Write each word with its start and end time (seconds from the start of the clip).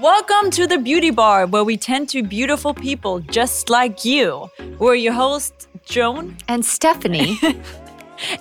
Welcome 0.00 0.50
to 0.52 0.66
the 0.66 0.78
Beauty 0.78 1.10
Bar, 1.10 1.46
where 1.46 1.64
we 1.64 1.76
tend 1.76 2.08
to 2.10 2.22
beautiful 2.22 2.74
people 2.74 3.20
just 3.20 3.70
like 3.70 4.04
you. 4.04 4.50
We're 4.78 4.94
your 4.94 5.14
hosts, 5.14 5.66
Joan 5.86 6.36
and 6.48 6.64
Stephanie. 6.64 7.38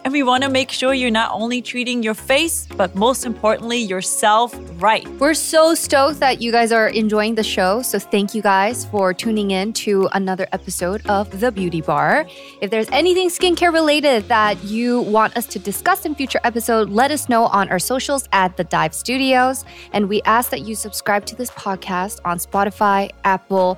And 0.04 0.14
we 0.14 0.24
want 0.24 0.44
to 0.44 0.50
make 0.50 0.72
sure 0.72 0.94
you're 0.94 1.12
not 1.12 1.32
only 1.32 1.62
treating 1.62 2.04
your 2.04 2.14
face, 2.14 2.68
but 2.78 2.96
most 2.96 3.26
importantly, 3.26 3.80
yourself 3.80 4.56
right. 4.82 5.08
We're 5.20 5.34
so 5.34 5.74
stoked 5.76 6.20
that 6.20 6.42
you 6.42 6.52
guys 6.52 6.72
are 6.72 6.88
enjoying 6.88 7.36
the 7.36 7.44
show. 7.44 7.82
So 7.82 8.00
thank 8.00 8.36
you 8.36 8.42
guys 8.42 8.86
for 8.86 9.14
tuning 9.14 9.52
in 9.52 9.74
to 9.74 10.10
another 10.14 10.48
episode 10.52 11.06
of 11.08 11.40
The 11.40 11.52
Beauty 11.52 11.82
Bar. 11.82 12.28
If 12.62 12.72
there's 12.72 12.90
anything 12.90 13.30
skincare 13.30 13.74
related 13.74 14.28
that 14.28 14.64
you 14.64 15.02
want 15.02 15.36
us 15.38 15.46
to 15.48 15.60
discuss 15.60 16.06
in 16.06 16.16
future 16.16 16.40
episode, 16.44 16.90
let 16.90 17.12
us 17.12 17.30
know 17.30 17.46
on 17.46 17.70
our 17.70 17.80
socials 17.80 18.28
at 18.32 18.58
The 18.58 18.64
Dive 18.64 18.94
Studios. 18.94 19.66
And 19.92 20.10
we 20.10 20.22
ask 20.24 20.52
that 20.52 20.62
you 20.62 20.76
subscribe 20.76 21.26
to 21.28 21.36
this 21.36 21.52
podcast 21.52 22.20
on 22.26 22.38
Spotify, 22.38 23.12
Apple, 23.24 23.78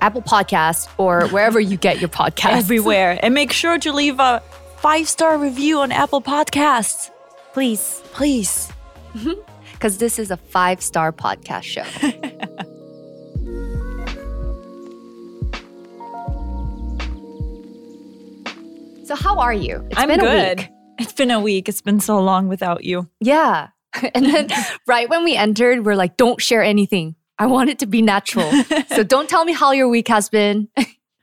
Apple 0.00 0.22
Podcasts, 0.22 0.88
or 0.98 1.28
wherever 1.28 1.60
you 1.60 1.76
get 1.76 2.00
your 2.00 2.08
podcasts. 2.20 2.56
Everywhere. 2.58 3.18
And 3.22 3.34
make 3.34 3.52
sure 3.52 3.78
to 3.78 3.92
leave 3.92 4.20
a 4.20 4.42
five 4.78 5.08
star 5.08 5.38
review 5.38 5.80
on 5.80 5.92
Apple 5.92 6.20
Podcasts. 6.22 7.10
Please. 7.52 8.02
Please. 8.12 8.72
Because 9.72 9.98
this 9.98 10.18
is 10.18 10.30
a 10.30 10.38
five 10.38 10.80
star 10.80 11.12
podcast 11.12 11.64
show. 11.64 11.84
so, 19.04 19.14
how 19.14 19.38
are 19.38 19.52
you? 19.52 19.86
It's 19.90 20.00
I'm 20.00 20.08
been 20.08 20.20
good. 20.20 20.60
A 20.60 20.62
week. 20.62 20.70
It's 20.98 21.12
been 21.12 21.30
a 21.30 21.40
week. 21.40 21.68
It's 21.68 21.82
been 21.82 22.00
so 22.00 22.18
long 22.20 22.48
without 22.48 22.84
you. 22.84 23.08
Yeah. 23.20 23.68
And 24.14 24.24
then 24.26 24.48
right 24.86 25.08
when 25.10 25.24
we 25.24 25.36
entered, 25.36 25.84
we're 25.84 25.94
like, 25.94 26.16
don't 26.16 26.40
share 26.40 26.62
anything. 26.62 27.16
I 27.38 27.46
want 27.46 27.68
it 27.70 27.78
to 27.80 27.86
be 27.86 28.00
natural. 28.02 28.50
so 28.88 29.02
don't 29.02 29.28
tell 29.28 29.44
me 29.44 29.52
how 29.52 29.72
your 29.72 29.88
week 29.88 30.08
has 30.08 30.28
been. 30.30 30.68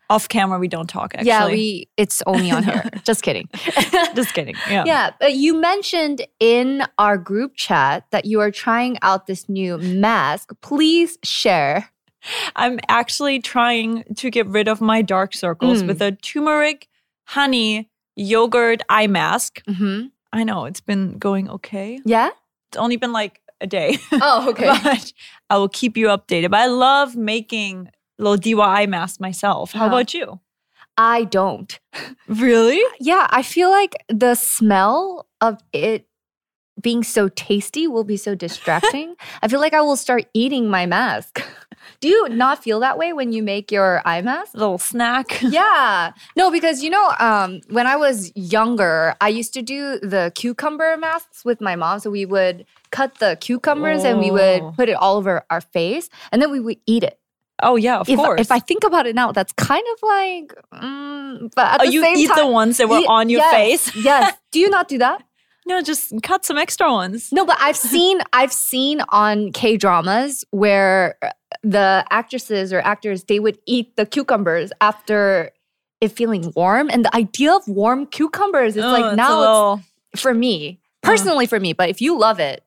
Off 0.09 0.27
camera, 0.27 0.59
we 0.59 0.67
don't 0.67 0.87
talk. 0.89 1.13
Actually, 1.15 1.27
yeah, 1.27 1.47
we. 1.47 1.89
It's 1.97 2.21
only 2.27 2.51
on 2.51 2.63
here. 2.63 2.83
Just 3.03 3.23
kidding. 3.23 3.49
Just 4.15 4.33
kidding. 4.33 4.55
Yeah. 4.69 4.83
Yeah, 4.85 5.11
but 5.19 5.33
you 5.33 5.55
mentioned 5.59 6.25
in 6.39 6.83
our 6.97 7.17
group 7.17 7.55
chat 7.55 8.05
that 8.11 8.25
you 8.25 8.39
are 8.41 8.51
trying 8.51 8.97
out 9.01 9.27
this 9.27 9.47
new 9.49 9.77
mask. 9.77 10.51
Please 10.61 11.17
share. 11.23 11.89
I'm 12.55 12.79
actually 12.89 13.39
trying 13.39 14.03
to 14.15 14.29
get 14.29 14.45
rid 14.47 14.67
of 14.67 14.81
my 14.81 15.01
dark 15.01 15.33
circles 15.33 15.83
Mm. 15.83 15.87
with 15.87 16.01
a 16.01 16.11
turmeric, 16.11 16.87
honey, 17.25 17.89
yogurt 18.15 18.81
eye 18.89 19.07
mask. 19.07 19.61
Mm-hmm. 19.65 20.07
I 20.31 20.43
know 20.43 20.65
it's 20.65 20.81
been 20.81 21.17
going 21.17 21.49
okay. 21.49 21.99
Yeah. 22.05 22.29
It's 22.69 22.77
only 22.77 22.97
been 22.97 23.11
like 23.13 23.39
a 23.61 23.67
day. 23.67 23.97
Oh, 24.11 24.49
okay. 24.49 24.65
but 24.83 25.13
I 25.49 25.57
will 25.57 25.69
keep 25.69 25.95
you 25.97 26.07
updated. 26.07 26.51
But 26.51 26.59
I 26.61 26.67
love 26.67 27.15
making 27.15 27.89
little 28.19 28.37
DIY 28.37 28.87
mask 28.89 29.19
myself. 29.19 29.71
How 29.73 29.85
Uh-huh. 29.85 29.95
about 29.95 30.13
you? 30.13 30.39
I 30.97 31.23
don't. 31.25 31.79
Really? 32.27 32.81
Yeah, 32.99 33.27
I 33.29 33.41
feel 33.43 33.69
like 33.69 33.95
the 34.09 34.35
smell 34.35 35.27
of 35.41 35.59
it 35.73 36.07
being 36.81 37.03
so 37.03 37.27
tasty 37.29 37.87
will 37.87 38.03
be 38.03 38.17
so 38.17 38.33
distracting. 38.35 39.15
I 39.43 39.47
feel 39.47 39.59
like 39.59 39.73
I 39.73 39.81
will 39.81 39.95
start 39.95 40.25
eating 40.33 40.69
my 40.69 40.85
mask. 40.85 41.41
Do 41.99 42.07
you 42.07 42.29
not 42.29 42.63
feel 42.63 42.79
that 42.79 42.97
way 42.97 43.11
when 43.13 43.31
you 43.33 43.43
make 43.43 43.71
your 43.71 44.01
eye 44.05 44.21
mask? 44.21 44.53
little 44.55 44.77
snack. 44.77 45.41
yeah. 45.41 46.13
No, 46.35 46.49
because 46.49 46.81
you 46.81 46.89
know, 46.89 47.13
um, 47.19 47.59
when 47.69 47.85
I 47.87 47.95
was 47.95 48.31
younger, 48.35 49.15
I 49.21 49.29
used 49.29 49.53
to 49.53 49.61
do 49.61 49.99
the 49.99 50.31
cucumber 50.35 50.95
masks 50.97 51.43
with 51.45 51.59
my 51.61 51.75
mom. 51.75 51.99
So 51.99 52.09
we 52.09 52.25
would 52.25 52.65
cut 52.91 53.19
the 53.19 53.37
cucumbers 53.39 54.03
and 54.03 54.19
we 54.19 54.31
Oh. 54.31 54.33
would 54.33 54.75
put 54.75 54.89
it 54.89 54.93
all 54.93 55.17
over 55.17 55.43
our 55.49 55.61
face 55.61 56.09
and 56.31 56.41
then 56.41 56.51
we 56.51 56.59
would 56.59 56.77
eat 56.87 57.03
it. 57.03 57.19
Oh 57.63 57.75
yeah, 57.75 57.99
of 57.99 58.09
if, 58.09 58.17
course. 58.17 58.41
if 58.41 58.51
I 58.51 58.59
think 58.59 58.83
about 58.83 59.05
it 59.07 59.15
now, 59.15 59.31
that's 59.31 59.53
kind 59.53 59.85
of 59.93 60.03
like, 60.03 60.55
mm, 60.73 61.51
but 61.55 61.65
at 61.65 61.81
oh, 61.81 61.85
the 61.85 61.91
you 61.91 62.05
eat 62.05 62.27
time, 62.27 62.37
the 62.37 62.47
ones 62.47 62.77
that 62.77 62.89
were 62.89 63.03
on 63.07 63.29
your 63.29 63.39
yes, 63.41 63.53
face. 63.53 63.95
yes. 64.03 64.37
Do 64.51 64.59
you 64.59 64.69
not 64.69 64.87
do 64.87 64.97
that? 64.99 65.23
No, 65.65 65.81
just 65.81 66.13
cut 66.23 66.45
some 66.45 66.57
extra 66.57 66.91
ones. 66.91 67.31
No, 67.31 67.45
but 67.45 67.57
I've 67.61 67.77
seen 67.77 68.19
I've 68.33 68.53
seen 68.53 69.01
on 69.09 69.51
K 69.53 69.77
dramas 69.77 70.43
where 70.51 71.15
uh, 71.21 71.29
the 71.63 72.05
actresses 72.09 72.73
or 72.73 72.79
actors 72.79 73.23
they 73.25 73.39
would 73.39 73.57
eat 73.65 73.95
the 73.95 74.05
cucumbers 74.05 74.71
after 74.81 75.51
it 76.01 76.09
feeling 76.09 76.51
warm, 76.55 76.89
and 76.89 77.05
the 77.05 77.15
idea 77.15 77.55
of 77.55 77.67
warm 77.67 78.05
cucumbers 78.05 78.75
is 78.75 78.83
Oh, 78.83 78.91
like 78.91 79.05
it's 79.05 79.17
now 79.17 79.39
little- 79.39 79.81
it's 80.11 80.21
for 80.21 80.33
me 80.33 80.79
personally 81.03 81.45
for 81.45 81.59
me. 81.59 81.73
But 81.73 81.89
if 81.89 82.01
you 82.01 82.17
love 82.17 82.39
it, 82.39 82.63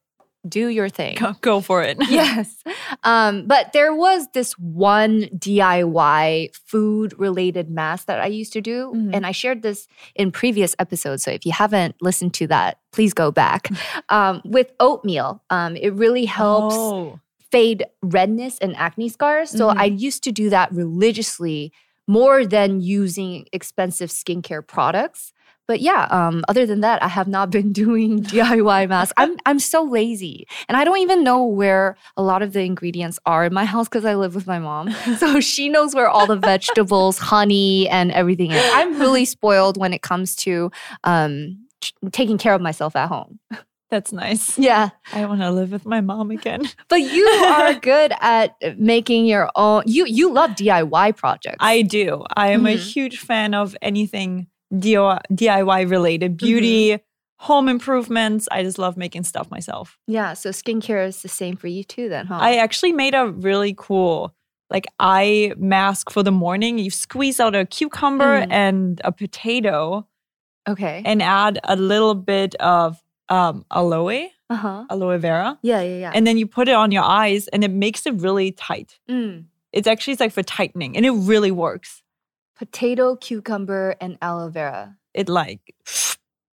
do 0.48 0.68
your 0.68 0.88
thing. 0.88 1.16
go, 1.16 1.34
go 1.40 1.60
for 1.60 1.82
it. 1.82 1.96
yes. 2.08 2.62
Um, 3.04 3.46
but 3.46 3.72
there 3.72 3.94
was 3.94 4.28
this 4.34 4.52
one 4.58 5.22
DIY 5.36 6.54
food 6.56 7.14
related 7.18 7.70
mask 7.70 8.06
that 8.06 8.20
I 8.20 8.26
used 8.26 8.52
to 8.54 8.60
do. 8.60 8.92
Mhm. 8.94 9.10
And 9.14 9.26
I 9.26 9.32
shared 9.32 9.62
this 9.62 9.86
in 10.14 10.30
previous 10.32 10.74
episodes. 10.78 11.22
So 11.22 11.30
if 11.30 11.44
you 11.46 11.52
haven't 11.52 11.96
listened 12.00 12.34
to 12.34 12.46
that, 12.48 12.78
please 12.92 13.12
go 13.12 13.30
back. 13.30 13.70
Um, 14.08 14.40
with 14.44 14.72
oatmeal, 14.80 15.42
um, 15.50 15.76
it 15.76 15.92
really 15.94 16.24
helps 16.24 16.74
Oh. 16.76 17.20
fade 17.50 17.84
redness 18.02 18.58
and 18.58 18.76
acne 18.76 19.08
scars. 19.08 19.50
So 19.50 19.68
Mhm. 19.68 19.78
I 19.78 19.84
used 19.86 20.22
to 20.24 20.32
do 20.32 20.50
that 20.50 20.72
religiously 20.72 21.72
more 22.08 22.46
than 22.46 22.80
using 22.80 23.46
expensive 23.52 24.10
skincare 24.10 24.64
products. 24.66 25.32
But 25.68 25.80
yeah, 25.80 26.06
um, 26.10 26.44
other 26.48 26.64
than 26.66 26.80
that, 26.80 27.02
I 27.02 27.08
have 27.08 27.26
not 27.28 27.50
been 27.50 27.72
doing 27.84 28.22
DIY 28.32 28.88
masks. 28.88 29.12
I'm 29.16 29.36
I'm 29.46 29.58
so 29.58 29.82
lazy, 29.82 30.46
and 30.68 30.76
I 30.76 30.84
don't 30.84 30.98
even 30.98 31.24
know 31.24 31.44
where 31.44 31.96
a 32.16 32.22
lot 32.22 32.42
of 32.42 32.52
the 32.52 32.60
ingredients 32.60 33.18
are 33.26 33.44
in 33.44 33.52
my 33.54 33.64
house 33.64 33.88
because 33.88 34.04
I 34.04 34.14
live 34.14 34.34
with 34.34 34.46
my 34.46 34.58
mom. 34.58 34.94
So 35.18 35.40
she 35.40 35.68
knows 35.68 35.94
where 35.94 36.08
all 36.08 36.26
the 36.26 36.36
vegetables, 36.36 37.18
honey, 37.18 37.88
and 37.88 38.12
everything 38.12 38.50
is. 38.52 38.62
I'm 38.74 39.00
really 39.00 39.24
spoiled 39.24 39.76
when 39.76 39.92
it 39.92 40.02
comes 40.02 40.36
to 40.36 40.70
um, 41.04 41.58
ch- 41.80 41.94
taking 42.12 42.38
care 42.38 42.54
of 42.54 42.60
myself 42.60 42.94
at 42.96 43.08
home. 43.08 43.38
That's 43.88 44.12
nice. 44.12 44.58
Yeah, 44.58 44.90
I 45.12 45.24
want 45.26 45.40
to 45.42 45.50
live 45.52 45.70
with 45.70 45.86
my 45.86 46.00
mom 46.00 46.30
again. 46.32 46.68
but 46.88 46.96
you 47.02 47.24
are 47.26 47.74
good 47.74 48.12
at 48.20 48.56
making 48.78 49.26
your 49.26 49.48
own. 49.54 49.84
You 49.86 50.06
you 50.06 50.32
love 50.32 50.50
DIY 50.50 51.16
projects. 51.16 51.58
I 51.60 51.82
do. 51.82 52.24
I 52.36 52.50
am 52.50 52.66
a 52.66 52.76
Mhm. 52.76 52.92
huge 52.92 53.18
fan 53.20 53.54
of 53.54 53.76
anything 53.80 54.48
DIY 54.80 55.90
related, 55.90 56.36
beauty, 56.36 56.98
home 57.38 57.68
improvements. 57.68 58.48
I 58.50 58.62
just 58.62 58.78
love 58.78 58.96
making 58.96 59.24
stuff 59.24 59.50
myself. 59.50 59.98
yeah. 60.06 60.32
So 60.34 60.50
skincare 60.50 61.06
is 61.06 61.22
the 61.22 61.28
same 61.28 61.56
for 61.56 61.66
you 61.68 61.84
too, 61.84 62.08
then, 62.08 62.26
huh? 62.26 62.38
I 62.40 62.56
actually 62.56 62.92
made 62.92 63.14
a 63.14 63.28
really 63.28 63.74
cool 63.76 64.34
like 64.70 64.86
eye 64.98 65.52
mask 65.56 66.10
for 66.10 66.22
the 66.22 66.32
morning. 66.32 66.78
You 66.78 66.90
squeeze 66.90 67.38
out 67.38 67.54
a 67.54 67.64
cucumber 67.66 68.40
Mm. 68.42 68.50
and 68.50 69.00
a 69.04 69.12
potato 69.12 70.06
okay. 70.68 71.02
and 71.04 71.22
add 71.22 71.60
a 71.64 71.76
little 71.76 72.14
bit 72.14 72.54
of 72.56 73.00
um, 73.28 73.64
aloe, 73.70 74.28
Uh 74.50 74.54
huh. 74.56 74.84
aloe 74.90 75.18
vera, 75.18 75.58
Yeah, 75.62 75.82
yeah, 75.82 75.98
yeah. 75.98 76.12
and 76.14 76.26
then 76.26 76.36
you 76.38 76.46
put 76.46 76.68
it 76.68 76.74
on 76.74 76.90
your 76.92 77.02
eyes 77.04 77.48
and 77.48 77.62
it 77.64 77.70
makes 77.70 78.06
it 78.06 78.14
really 78.14 78.50
tight. 78.52 78.98
Mm. 79.10 79.44
It's 79.72 79.86
actually 79.86 80.12
it's 80.14 80.20
like 80.20 80.32
for 80.32 80.42
tightening 80.42 80.96
and 80.96 81.04
it 81.04 81.10
really 81.12 81.50
works. 81.50 82.02
Potato, 82.56 83.16
cucumber, 83.16 83.96
and 84.00 84.16
aloe 84.22 84.48
vera. 84.48 84.96
It 85.14 85.28
like 85.28 85.74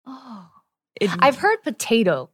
Oh, 0.06 0.49
it 1.00 1.11
I've 1.20 1.37
heard 1.37 1.62
potato. 1.62 2.31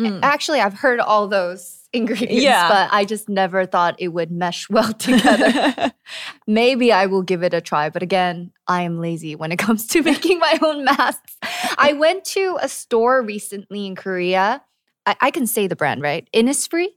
Mm. 0.00 0.20
Actually, 0.22 0.60
I've 0.60 0.74
heard 0.74 1.00
all 1.00 1.26
those 1.28 1.88
ingredients, 1.92 2.42
Yeah. 2.42 2.68
but 2.68 2.92
I 2.92 3.04
just 3.06 3.28
never 3.28 3.64
thought 3.64 3.94
it 3.98 4.08
would 4.08 4.30
mesh 4.30 4.68
well 4.70 4.92
together. 4.92 5.92
Maybe 6.46 6.92
I 6.92 7.06
will 7.06 7.22
give 7.22 7.42
it 7.42 7.54
a 7.54 7.60
try, 7.62 7.88
but 7.88 8.02
again, 8.02 8.52
I 8.68 8.82
am 8.82 9.00
lazy 9.00 9.34
when 9.34 9.52
it 9.52 9.58
comes 9.58 9.86
to 9.88 10.02
making 10.02 10.38
my 10.38 10.58
own 10.62 10.84
masks. 10.84 11.36
I 11.78 11.94
went 11.94 12.24
to 12.36 12.58
a 12.60 12.68
store 12.68 13.22
recently 13.22 13.86
in 13.86 13.96
Korea. 13.96 14.62
I, 15.06 15.16
I 15.22 15.30
can 15.30 15.46
say 15.46 15.66
the 15.66 15.76
brand, 15.76 16.02
right? 16.02 16.28
Innisfree. 16.34 16.88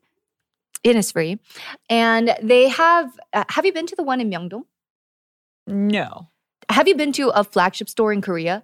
Innisfree. 0.83 1.39
And 1.89 2.35
they 2.43 2.67
have, 2.69 3.17
uh, 3.33 3.45
have 3.49 3.65
you 3.65 3.71
been 3.73 3.85
to 3.87 3.95
the 3.95 4.03
one 4.03 4.19
in 4.19 4.29
Myeongdong? 4.29 4.63
No. 5.69 6.29
Have 6.69 6.87
you 6.87 6.95
been 6.95 7.11
to 7.13 7.29
a 7.29 7.43
flagship 7.43 7.89
store 7.89 8.13
in 8.13 8.21
Korea? 8.21 8.63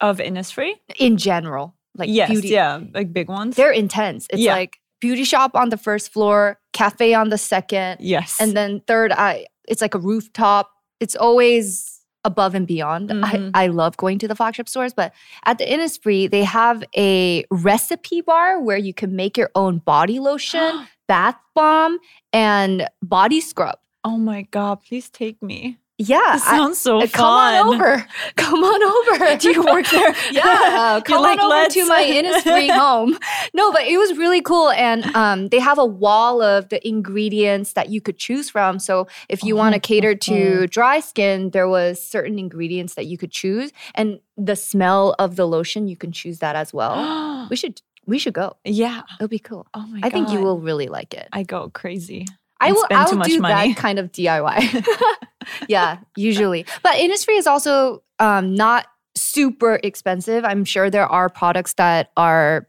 Of 0.00 0.18
Innisfree? 0.18 0.74
In 0.98 1.16
general, 1.16 1.74
like 1.96 2.08
yes, 2.10 2.30
beauty. 2.30 2.48
yeah, 2.48 2.80
like 2.94 3.12
big 3.12 3.28
ones. 3.28 3.56
They're 3.56 3.72
intense. 3.72 4.26
It's 4.30 4.40
Yeah. 4.42 4.54
like 4.54 4.78
beauty 5.00 5.24
shop 5.24 5.54
on 5.54 5.68
the 5.70 5.76
first 5.76 6.12
floor, 6.12 6.58
cafe 6.72 7.14
on 7.14 7.28
the 7.30 7.38
second, 7.38 7.98
yes. 8.00 8.38
and 8.40 8.56
then 8.56 8.80
third, 8.86 9.12
I 9.12 9.46
it's 9.68 9.80
like 9.82 9.94
a 9.94 9.98
rooftop. 9.98 10.70
It's 11.00 11.14
always 11.14 12.00
above 12.24 12.54
and 12.56 12.66
beyond. 12.66 13.10
Mhm. 13.10 13.50
I, 13.54 13.64
I 13.64 13.66
love 13.68 13.96
going 13.96 14.18
to 14.18 14.28
the 14.28 14.34
flagship 14.34 14.68
stores, 14.68 14.92
but 14.92 15.12
at 15.44 15.58
the 15.58 15.64
Innisfree, 15.66 16.28
they 16.30 16.42
have 16.44 16.82
a 16.96 17.44
recipe 17.50 18.20
bar 18.20 18.60
where 18.60 18.76
you 18.78 18.92
can 18.92 19.14
make 19.14 19.36
your 19.36 19.50
own 19.54 19.78
body 19.78 20.18
lotion, 20.18 20.86
bath 21.08 21.36
bomb, 21.54 21.98
and 22.32 22.88
body 23.02 23.40
scrub. 23.40 23.78
oh 24.04 24.16
my 24.18 24.42
god, 24.50 24.80
please 24.82 25.08
take 25.10 25.40
me. 25.42 25.78
Yeah, 26.00 26.34
This 26.34 26.46
I- 26.46 26.56
sounds 26.56 26.78
so 26.78 26.98
uh, 26.98 27.06
fun. 27.06 27.10
come 27.10 27.26
on 27.26 27.74
over. 27.74 28.06
Come 28.36 28.62
on 28.62 28.82
over. 29.18 29.36
Do 29.36 29.50
you 29.50 29.62
work 29.64 29.86
there? 29.88 30.14
Yeah, 30.32 31.00
come 31.04 31.22
like, 31.22 31.38
on 31.40 31.44
over 31.46 31.54
"Let's-" 31.54 31.74
to 31.74 31.86
my 31.86 32.02
Innisfree 32.04 32.70
home. 32.70 33.18
No, 33.52 33.72
but 33.72 33.82
it 33.82 33.98
was 33.98 34.16
really 34.16 34.40
cool, 34.40 34.70
and 34.70 35.04
um, 35.16 35.48
they 35.48 35.58
have 35.58 35.76
a 35.76 35.84
wall 35.84 36.40
of 36.40 36.68
the 36.68 36.86
ingredients 36.86 37.72
that 37.72 37.88
you 37.90 38.00
could 38.00 38.16
choose 38.16 38.48
from. 38.48 38.78
So 38.78 39.08
if 39.28 39.42
you 39.42 39.56
want 39.56 39.74
to 39.74 39.78
Oh, 39.78 39.80
cater 39.80 40.14
to 40.14 40.66
dry 40.68 41.00
skin, 41.00 41.50
there 41.50 41.68
was 41.68 42.02
certain 42.02 42.38
ingredients 42.38 42.94
that 42.94 43.06
you 43.06 43.18
could 43.18 43.32
choose, 43.32 43.72
and 43.96 44.20
the 44.36 44.54
smell 44.56 45.14
of 45.18 45.34
the 45.36 45.46
lotion 45.46 45.88
you 45.88 45.96
can 45.96 46.12
choose 46.12 46.38
that 46.38 46.54
as 46.56 46.72
well. 46.72 47.48
we 47.50 47.56
should 47.56 47.82
we 48.06 48.18
should 48.18 48.34
go. 48.34 48.56
yeah. 48.64 49.02
It'll 49.18 49.28
be 49.28 49.38
cool. 49.40 49.66
Oh 49.74 49.84
my 49.86 50.00
I 50.04 50.10
think 50.10 50.30
you 50.30 50.40
will 50.40 50.60
really 50.60 50.86
like 50.86 51.12
it. 51.12 51.28
I 51.32 51.42
go 51.42 51.70
crazy. 51.70 52.24
I 52.60 52.72
will. 52.72 52.86
I'll 52.90 53.22
do 53.22 53.40
money. 53.40 53.72
that 53.72 53.76
kind 53.76 53.98
of 53.98 54.10
DIY. 54.12 54.86
yeah, 55.68 55.98
usually. 56.16 56.66
But 56.82 56.96
Innisfree 56.96 57.38
is 57.38 57.46
also 57.46 58.02
um, 58.18 58.54
not 58.54 58.86
super 59.16 59.80
expensive. 59.82 60.44
I'm 60.44 60.64
sure 60.64 60.90
there 60.90 61.06
are 61.06 61.28
products 61.28 61.74
that 61.74 62.10
are 62.16 62.68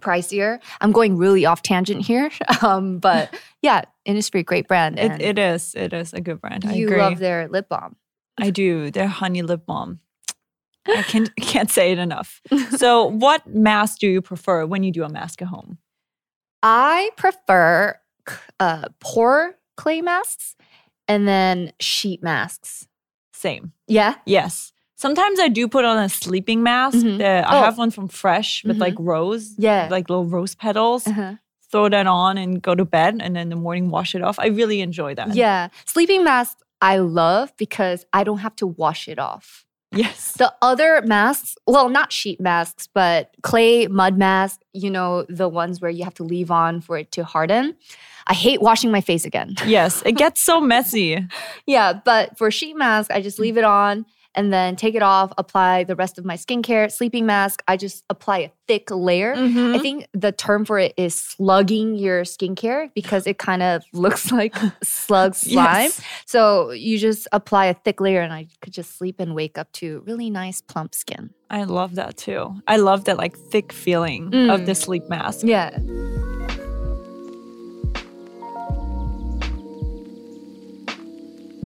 pricier. 0.00 0.60
I'm 0.80 0.92
going 0.92 1.16
really 1.16 1.44
off 1.44 1.62
tangent 1.62 2.02
here, 2.06 2.30
um, 2.62 2.98
but 2.98 3.34
yeah, 3.62 3.82
Innisfree, 4.06 4.44
great 4.44 4.68
brand. 4.68 4.98
It, 4.98 5.20
it 5.20 5.38
is. 5.38 5.74
It 5.74 5.92
is 5.92 6.12
a 6.12 6.20
good 6.20 6.40
brand. 6.40 6.64
I 6.66 6.74
you 6.74 6.88
love 6.88 7.18
their 7.18 7.48
lip 7.48 7.68
balm. 7.68 7.96
I 8.38 8.50
do. 8.50 8.90
Their 8.90 9.08
honey 9.08 9.42
lip 9.42 9.66
balm. 9.66 10.00
I 10.86 11.02
can't 11.02 11.34
can't 11.36 11.70
say 11.70 11.92
it 11.92 11.98
enough. 11.98 12.40
So, 12.76 13.06
what 13.06 13.46
mask 13.46 13.98
do 13.98 14.08
you 14.08 14.22
prefer 14.22 14.64
when 14.64 14.82
you 14.82 14.92
do 14.92 15.04
a 15.04 15.08
mask 15.08 15.42
at 15.42 15.48
home? 15.48 15.78
I 16.62 17.10
prefer 17.16 17.98
uh, 18.60 18.86
pore 19.00 19.54
clay 19.76 20.00
masks 20.00 20.56
and 21.06 21.26
then 21.28 21.72
sheet 21.80 22.22
masks. 22.22 22.86
Same. 23.32 23.72
Yeah. 23.86 24.14
Yes. 24.26 24.72
Sometimes 24.96 25.38
I 25.38 25.46
do 25.48 25.68
put 25.68 25.84
on 25.84 25.96
a 25.98 26.08
sleeping 26.08 26.62
mask. 26.62 26.98
Mhm. 26.98 27.18
that- 27.18 27.48
I 27.48 27.58
Oh. 27.58 27.62
have 27.62 27.78
one 27.78 27.90
from 27.92 28.08
Fresh 28.08 28.64
with 28.64 28.78
like 28.78 28.94
rose, 28.98 29.54
Yeah. 29.56 29.86
like 29.90 30.08
little 30.10 30.24
rose 30.24 30.54
petals. 30.56 31.06
Uh-huh. 31.06 31.34
Throw 31.70 31.88
that 31.90 32.06
on 32.06 32.38
and 32.38 32.60
go 32.62 32.74
to 32.74 32.84
bed, 32.84 33.20
and 33.20 33.36
then 33.36 33.42
in 33.42 33.48
the 33.50 33.56
morning 33.56 33.90
wash 33.90 34.14
it 34.14 34.22
off. 34.22 34.38
I 34.38 34.46
really 34.46 34.80
enjoy 34.80 35.14
that. 35.14 35.34
Yeah. 35.34 35.68
Sleeping 35.84 36.24
masks 36.24 36.62
I 36.80 36.98
love 36.98 37.52
because 37.58 38.06
I 38.12 38.24
don't 38.24 38.38
have 38.38 38.56
to 38.56 38.66
wash 38.66 39.06
it 39.08 39.18
off. 39.18 39.64
Yes. 39.92 40.32
The 40.32 40.52
other 40.62 41.02
masks, 41.02 41.56
well, 41.66 41.88
not 41.88 42.12
sheet 42.12 42.40
masks, 42.40 42.88
but 42.92 43.30
clay 43.42 43.86
mud 43.86 44.16
mask, 44.18 44.60
you 44.72 44.90
know, 44.90 45.24
the 45.28 45.48
ones 45.48 45.80
where 45.80 45.90
you 45.90 46.04
have 46.04 46.14
to 46.14 46.24
leave 46.24 46.50
on 46.50 46.80
for 46.80 46.98
it 46.98 47.10
to 47.12 47.24
harden. 47.24 47.74
I 48.28 48.34
hate 48.34 48.60
washing 48.60 48.90
my 48.90 49.00
face 49.00 49.24
again. 49.24 49.54
Yes. 49.66 50.02
It 50.06 50.12
gets 50.16 50.40
so 50.42 50.60
messy. 50.60 51.26
yeah, 51.66 51.92
but 52.04 52.36
for 52.38 52.50
sheet 52.50 52.76
mask, 52.76 53.10
I 53.10 53.20
just 53.22 53.38
leave 53.38 53.56
it 53.56 53.64
on 53.64 54.04
and 54.34 54.52
then 54.52 54.76
take 54.76 54.94
it 54.94 55.02
off, 55.02 55.32
apply 55.38 55.84
the 55.84 55.96
rest 55.96 56.18
of 56.18 56.24
my 56.24 56.36
skincare. 56.36 56.92
Sleeping 56.92 57.24
mask, 57.26 57.62
I 57.66 57.76
just 57.76 58.04
apply 58.10 58.38
a 58.38 58.50
thick 58.68 58.90
layer. 58.90 59.34
Mhm. 59.34 59.74
I 59.74 59.78
think 59.78 60.06
the 60.12 60.30
term 60.30 60.64
for 60.66 60.78
it 60.78 60.92
is 60.96 61.14
slugging 61.14 61.94
your 61.96 62.22
skincare 62.24 62.90
because 62.94 63.26
it 63.26 63.38
kind 63.38 63.62
of 63.62 63.82
looks 63.92 64.30
like 64.30 64.54
slug 64.82 65.34
slime. 65.34 65.84
Yes. 65.90 66.00
So 66.26 66.70
you 66.70 66.98
just 66.98 67.26
apply 67.32 67.66
a 67.66 67.74
thick 67.74 68.00
layer, 68.00 68.20
and 68.20 68.32
I 68.32 68.46
could 68.60 68.74
just 68.74 68.96
sleep 68.98 69.18
and 69.18 69.34
wake 69.34 69.56
up 69.58 69.72
to 69.80 70.02
really 70.06 70.28
nice 70.30 70.60
plump 70.60 70.94
skin. 70.94 71.30
I 71.50 71.64
love 71.64 71.94
that 71.96 72.16
too. 72.18 72.54
I 72.68 72.76
love 72.76 73.04
that 73.04 73.16
like 73.16 73.36
thick 73.50 73.72
feeling 73.72 74.26
of 74.50 74.60
Mm. 74.60 74.66
the 74.66 74.74
sleep 74.74 75.08
mask. 75.08 75.46
Yeah. 75.46 75.70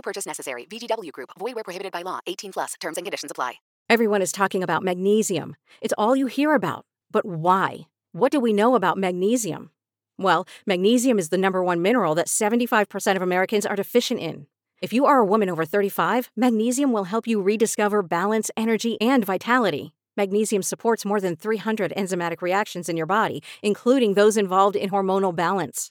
No 0.00 0.02
purchase 0.02 0.24
necessary. 0.24 0.64
VGW 0.64 1.12
Group. 1.12 1.30
Void 1.38 1.54
where 1.56 1.64
prohibited 1.64 1.92
by 1.92 2.00
law. 2.00 2.20
18 2.26 2.52
plus. 2.52 2.74
Terms 2.80 2.96
and 2.96 3.04
conditions 3.04 3.30
apply. 3.30 3.54
Everyone 3.90 4.22
is 4.22 4.32
talking 4.32 4.62
about 4.62 4.82
magnesium. 4.82 5.56
It's 5.82 5.92
all 5.98 6.16
you 6.16 6.26
hear 6.26 6.54
about. 6.54 6.86
But 7.10 7.26
why? 7.26 7.80
What 8.12 8.32
do 8.32 8.40
we 8.40 8.54
know 8.54 8.74
about 8.76 8.96
magnesium? 8.96 9.72
Well, 10.16 10.46
magnesium 10.64 11.18
is 11.18 11.28
the 11.28 11.36
number 11.36 11.62
one 11.62 11.82
mineral 11.82 12.14
that 12.14 12.28
75% 12.28 13.16
of 13.16 13.20
Americans 13.20 13.66
are 13.66 13.76
deficient 13.76 14.20
in. 14.20 14.46
If 14.80 14.94
you 14.94 15.04
are 15.04 15.18
a 15.18 15.26
woman 15.26 15.50
over 15.50 15.66
35, 15.66 16.30
magnesium 16.34 16.92
will 16.92 17.04
help 17.04 17.26
you 17.26 17.42
rediscover 17.42 18.02
balance, 18.02 18.50
energy, 18.56 18.98
and 19.02 19.22
vitality. 19.22 19.92
Magnesium 20.16 20.62
supports 20.62 21.04
more 21.04 21.20
than 21.20 21.36
300 21.36 21.92
enzymatic 21.94 22.40
reactions 22.40 22.88
in 22.88 22.96
your 22.96 23.04
body, 23.06 23.42
including 23.62 24.14
those 24.14 24.38
involved 24.38 24.76
in 24.76 24.88
hormonal 24.88 25.36
balance. 25.36 25.90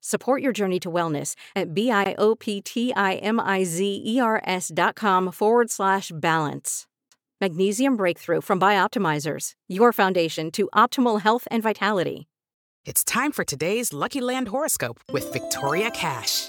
Support 0.00 0.42
your 0.42 0.52
journey 0.52 0.80
to 0.80 0.90
wellness 0.90 1.34
at 1.54 1.74
B-I-O-P-T-I-M-I-Z-E-R-S 1.74 4.72
dot 4.74 4.96
com 4.96 5.32
forward 5.32 5.70
slash 5.70 6.10
balance. 6.14 6.86
Magnesium 7.40 7.96
Breakthrough 7.96 8.40
from 8.40 8.58
Bioptimizers, 8.58 9.52
your 9.68 9.92
foundation 9.92 10.50
to 10.50 10.68
optimal 10.74 11.20
health 11.20 11.46
and 11.50 11.62
vitality. 11.62 12.28
It's 12.84 13.04
time 13.04 13.32
for 13.32 13.44
today's 13.44 13.92
Lucky 13.92 14.20
Land 14.20 14.48
horoscope 14.48 15.00
with 15.12 15.32
Victoria 15.32 15.90
Cash. 15.90 16.48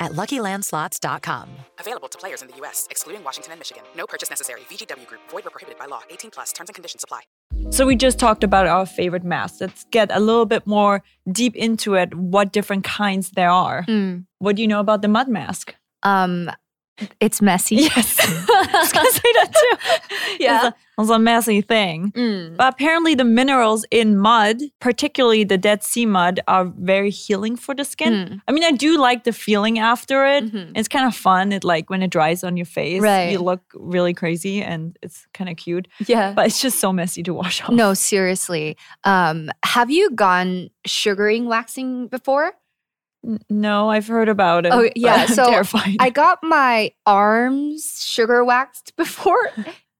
at 0.00 0.12
luckylandslots.com. 0.12 1.48
Available 1.78 2.08
to 2.08 2.18
players 2.18 2.42
in 2.42 2.48
the 2.48 2.56
U.S., 2.58 2.86
excluding 2.90 3.22
Washington 3.24 3.52
and 3.52 3.60
Michigan. 3.60 3.82
No 3.96 4.06
purchase 4.06 4.30
necessary. 4.30 4.62
VGW 4.70 5.06
Group. 5.06 5.20
Void 5.30 5.44
where 5.44 5.50
prohibited 5.50 5.78
by 5.78 5.86
law. 5.86 6.02
18 6.10 6.30
plus. 6.30 6.52
Terms 6.52 6.68
and 6.70 6.74
conditions 6.74 7.04
apply. 7.04 7.22
So 7.70 7.86
we 7.86 7.96
just 7.96 8.18
talked 8.18 8.44
about 8.44 8.66
our 8.66 8.86
favorite 8.86 9.24
masks. 9.24 9.60
Let's 9.60 9.84
get 9.90 10.10
a 10.12 10.20
little 10.20 10.46
bit 10.46 10.66
more 10.66 11.02
deep 11.30 11.56
into 11.56 11.94
it. 11.94 12.14
What 12.14 12.52
different 12.52 12.84
kinds 12.84 13.30
there 13.30 13.50
are? 13.50 13.84
Mm. 13.84 14.26
What 14.38 14.56
do 14.56 14.62
you 14.62 14.68
know 14.68 14.80
about 14.80 15.02
the 15.02 15.08
mud 15.08 15.28
mask? 15.28 15.74
Um, 16.02 16.50
It's 17.20 17.42
messy. 17.42 17.76
Yes. 17.76 18.16
I 18.22 18.68
was 18.80 18.92
gonna 18.92 19.10
say 19.10 19.32
that 19.34 19.52
too. 19.52 20.36
Yeah. 20.38 20.68
It's 20.68 20.76
a, 20.76 21.00
it's 21.02 21.10
a 21.10 21.18
messy 21.18 21.60
thing. 21.60 22.12
Mm. 22.12 22.56
But 22.56 22.72
apparently, 22.74 23.16
the 23.16 23.24
minerals 23.24 23.84
in 23.90 24.16
mud, 24.16 24.58
particularly 24.80 25.42
the 25.42 25.58
Dead 25.58 25.82
Sea 25.82 26.06
mud, 26.06 26.38
are 26.46 26.66
very 26.78 27.10
healing 27.10 27.56
for 27.56 27.74
the 27.74 27.84
skin. 27.84 28.12
Mm. 28.12 28.40
I 28.46 28.52
mean, 28.52 28.62
I 28.62 28.70
do 28.70 28.96
like 28.96 29.24
the 29.24 29.32
feeling 29.32 29.80
after 29.80 30.24
it. 30.24 30.44
Mhm. 30.52 30.70
It's 30.76 30.86
kind 30.86 31.04
of 31.06 31.16
fun. 31.16 31.50
It 31.50 31.64
like 31.64 31.90
when 31.90 32.00
it 32.02 32.10
dries 32.10 32.44
on 32.44 32.56
your 32.56 32.66
face, 32.66 33.02
Right. 33.02 33.32
you 33.32 33.40
look 33.40 33.62
really 33.74 34.14
crazy 34.14 34.62
and 34.62 34.96
it's 35.02 35.26
kind 35.34 35.50
of 35.50 35.56
cute. 35.56 35.88
Yeah. 36.06 36.32
But 36.32 36.46
it's 36.46 36.62
just 36.62 36.78
so 36.78 36.92
messy 36.92 37.24
to 37.24 37.34
wash 37.34 37.60
off. 37.62 37.70
No, 37.70 37.92
seriously. 37.94 38.76
Um, 39.02 39.50
have 39.64 39.90
you 39.90 40.10
gone 40.12 40.70
sugaring 40.86 41.46
waxing 41.46 42.06
before? 42.06 42.52
No, 43.48 43.90
I've 43.90 44.06
heard 44.06 44.28
about 44.28 44.66
it. 44.66 44.72
Oh 44.72 44.88
yeah, 44.94 45.26
so 45.40 45.48
terrified. 45.48 45.96
I 46.00 46.10
got 46.10 46.38
my 46.42 46.92
arms 47.06 48.02
sugar 48.04 48.44
waxed 48.44 48.94
before. 48.96 49.50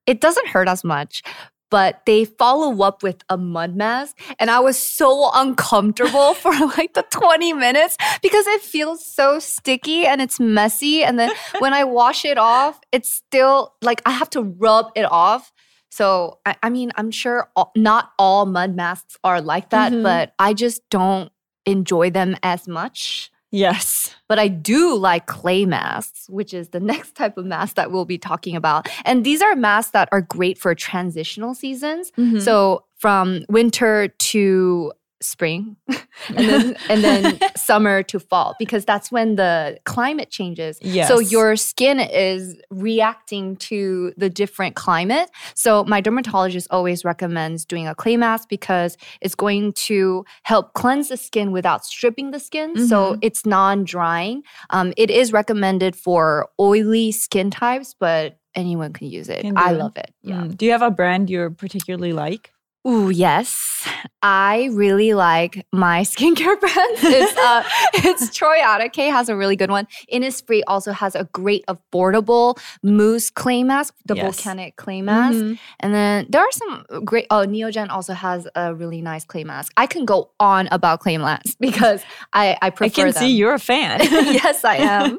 It 0.06 0.20
doesn't 0.20 0.48
hurt 0.48 0.68
as 0.68 0.84
much, 0.84 1.22
but 1.70 2.02
they 2.04 2.26
follow 2.26 2.82
up 2.82 3.02
with 3.02 3.22
a 3.30 3.38
mud 3.38 3.74
mask, 3.76 4.18
and 4.38 4.50
I 4.50 4.60
was 4.60 4.76
so 4.78 5.30
uncomfortable 5.34 6.34
for 6.42 6.52
like 6.76 6.92
the 6.94 7.04
20 7.10 7.52
minutes 7.54 7.96
because 8.22 8.46
it 8.48 8.60
feels 8.60 9.04
so 9.04 9.38
sticky 9.38 10.06
and 10.06 10.20
it's 10.20 10.38
messy. 10.38 11.02
And 11.02 11.18
then 11.18 11.32
when 11.60 11.72
I 11.72 11.84
wash 11.84 12.24
it 12.24 12.36
off, 12.38 12.78
it's 12.92 13.10
still 13.12 13.74
like 13.82 14.02
I 14.04 14.10
have 14.10 14.30
to 14.30 14.42
rub 14.42 14.90
it 14.94 15.10
off. 15.10 15.50
So 15.90 16.40
I, 16.44 16.56
I 16.62 16.70
mean, 16.70 16.90
I'm 16.96 17.10
sure 17.12 17.48
all, 17.54 17.70
not 17.76 18.10
all 18.18 18.46
mud 18.46 18.74
masks 18.74 19.16
are 19.24 19.40
like 19.40 19.70
that, 19.70 19.92
Mhm. 19.92 20.02
but 20.02 20.34
I 20.38 20.52
just 20.52 20.82
don't 20.90 21.30
enjoy 21.66 22.10
them 22.10 22.36
as 22.42 22.66
much. 22.68 23.30
yes. 23.50 24.14
But 24.28 24.38
I 24.40 24.48
do 24.48 24.96
like 24.96 25.26
clay 25.26 25.64
masks, 25.64 26.26
which 26.28 26.52
is 26.52 26.70
the 26.70 26.80
next 26.92 27.14
type 27.14 27.36
of 27.38 27.44
mask 27.46 27.76
that 27.76 27.92
we'll 27.92 28.04
be 28.04 28.18
talking 28.18 28.56
about. 28.56 28.88
And 29.04 29.22
these 29.24 29.40
are 29.42 29.54
masks 29.54 29.92
that 29.92 30.08
are 30.10 30.20
great 30.22 30.58
for 30.58 30.74
transitional 30.74 31.54
seasons. 31.54 32.10
Mhm. 32.18 32.40
So 32.42 32.84
from 32.96 33.44
winter 33.48 34.08
to 34.08 34.92
spring 35.24 35.76
and 36.36 36.48
then 36.48 36.76
and 36.88 37.02
then 37.04 37.38
summer 37.56 38.02
to 38.04 38.20
fall 38.20 38.54
because 38.58 38.84
that's 38.84 39.10
when 39.10 39.36
the 39.36 39.78
climate 39.84 40.30
changes. 40.30 40.78
So 41.08 41.18
your 41.18 41.56
skin 41.56 41.98
is 42.00 42.56
reacting 42.70 43.56
to 43.56 44.12
the 44.16 44.30
different 44.30 44.76
climate. 44.76 45.30
So 45.54 45.84
my 45.84 46.00
dermatologist 46.00 46.68
always 46.70 47.04
recommends 47.04 47.64
doing 47.64 47.88
a 47.88 47.94
clay 47.94 48.16
mask 48.16 48.48
because 48.48 48.96
it's 49.20 49.34
going 49.34 49.72
to 49.88 50.24
help 50.44 50.74
cleanse 50.74 51.08
the 51.08 51.16
skin 51.16 51.50
without 51.52 51.84
stripping 51.84 52.30
the 52.30 52.38
skin. 52.40 52.86
So 52.86 53.14
Mhm. 53.14 53.18
it's 53.22 53.44
non-drying. 53.46 54.42
Um, 54.70 54.92
it 54.96 55.10
is 55.10 55.32
recommended 55.32 55.96
for 55.96 56.48
oily 56.60 57.10
skin 57.12 57.50
types, 57.50 57.94
but 57.98 58.38
anyone 58.54 58.92
can 58.92 59.08
use 59.08 59.28
it. 59.28 59.40
Can 59.42 59.58
I 59.58 59.72
love 59.72 59.96
it. 59.96 60.12
Yeah. 60.22 60.42
Mm. 60.42 60.56
Do 60.56 60.64
you 60.66 60.72
have 60.72 60.82
a 60.82 60.90
brand 60.90 61.28
you 61.28 61.50
particularly 61.50 62.12
like? 62.12 62.52
Ooh, 62.86 63.08
yes. 63.10 63.88
I 64.22 64.68
really 64.72 65.14
like 65.14 65.66
my 65.72 66.02
skincare 66.12 66.58
brand. 66.60 66.98
It's 67.02 67.36
uh 67.36 67.62
it's 67.94 68.28
Troiareuke 68.38 69.10
has 69.10 69.28
a 69.30 69.36
really 69.36 69.56
good 69.56 69.70
one. 69.70 69.86
Innisfree 70.12 70.62
also 70.66 70.92
has 70.92 71.14
a 71.14 71.24
great 71.32 71.64
affordable 71.66 72.58
mousse 72.82 73.30
clay 73.30 73.62
mask, 73.62 73.94
the 74.06 74.14
Yes. 74.16 74.24
volcanic 74.24 74.76
clay 74.76 75.00
mask. 75.02 75.38
Mhm. 75.38 75.58
And 75.80 75.94
then 75.94 76.26
there 76.28 76.42
are 76.42 76.52
some 76.52 76.84
great 77.04 77.26
oh 77.30 77.46
Neogen 77.46 77.88
also 77.90 78.12
has 78.12 78.46
a 78.54 78.74
really 78.74 79.00
nice 79.00 79.24
clay 79.24 79.44
mask. 79.44 79.72
I 79.78 79.86
can 79.86 80.04
go 80.04 80.30
on 80.38 80.68
about 80.70 81.00
clay 81.00 81.16
masks 81.18 81.54
because 81.60 82.02
I 82.34 82.56
I 82.60 82.68
prefer 82.70 82.86
I 82.86 82.88
can 83.04 83.04
them. 83.12 83.22
see 83.22 83.30
you're 83.34 83.54
a 83.54 83.58
fan. 83.58 84.00
yes, 84.02 84.64
I 84.64 84.76
am. 84.76 85.18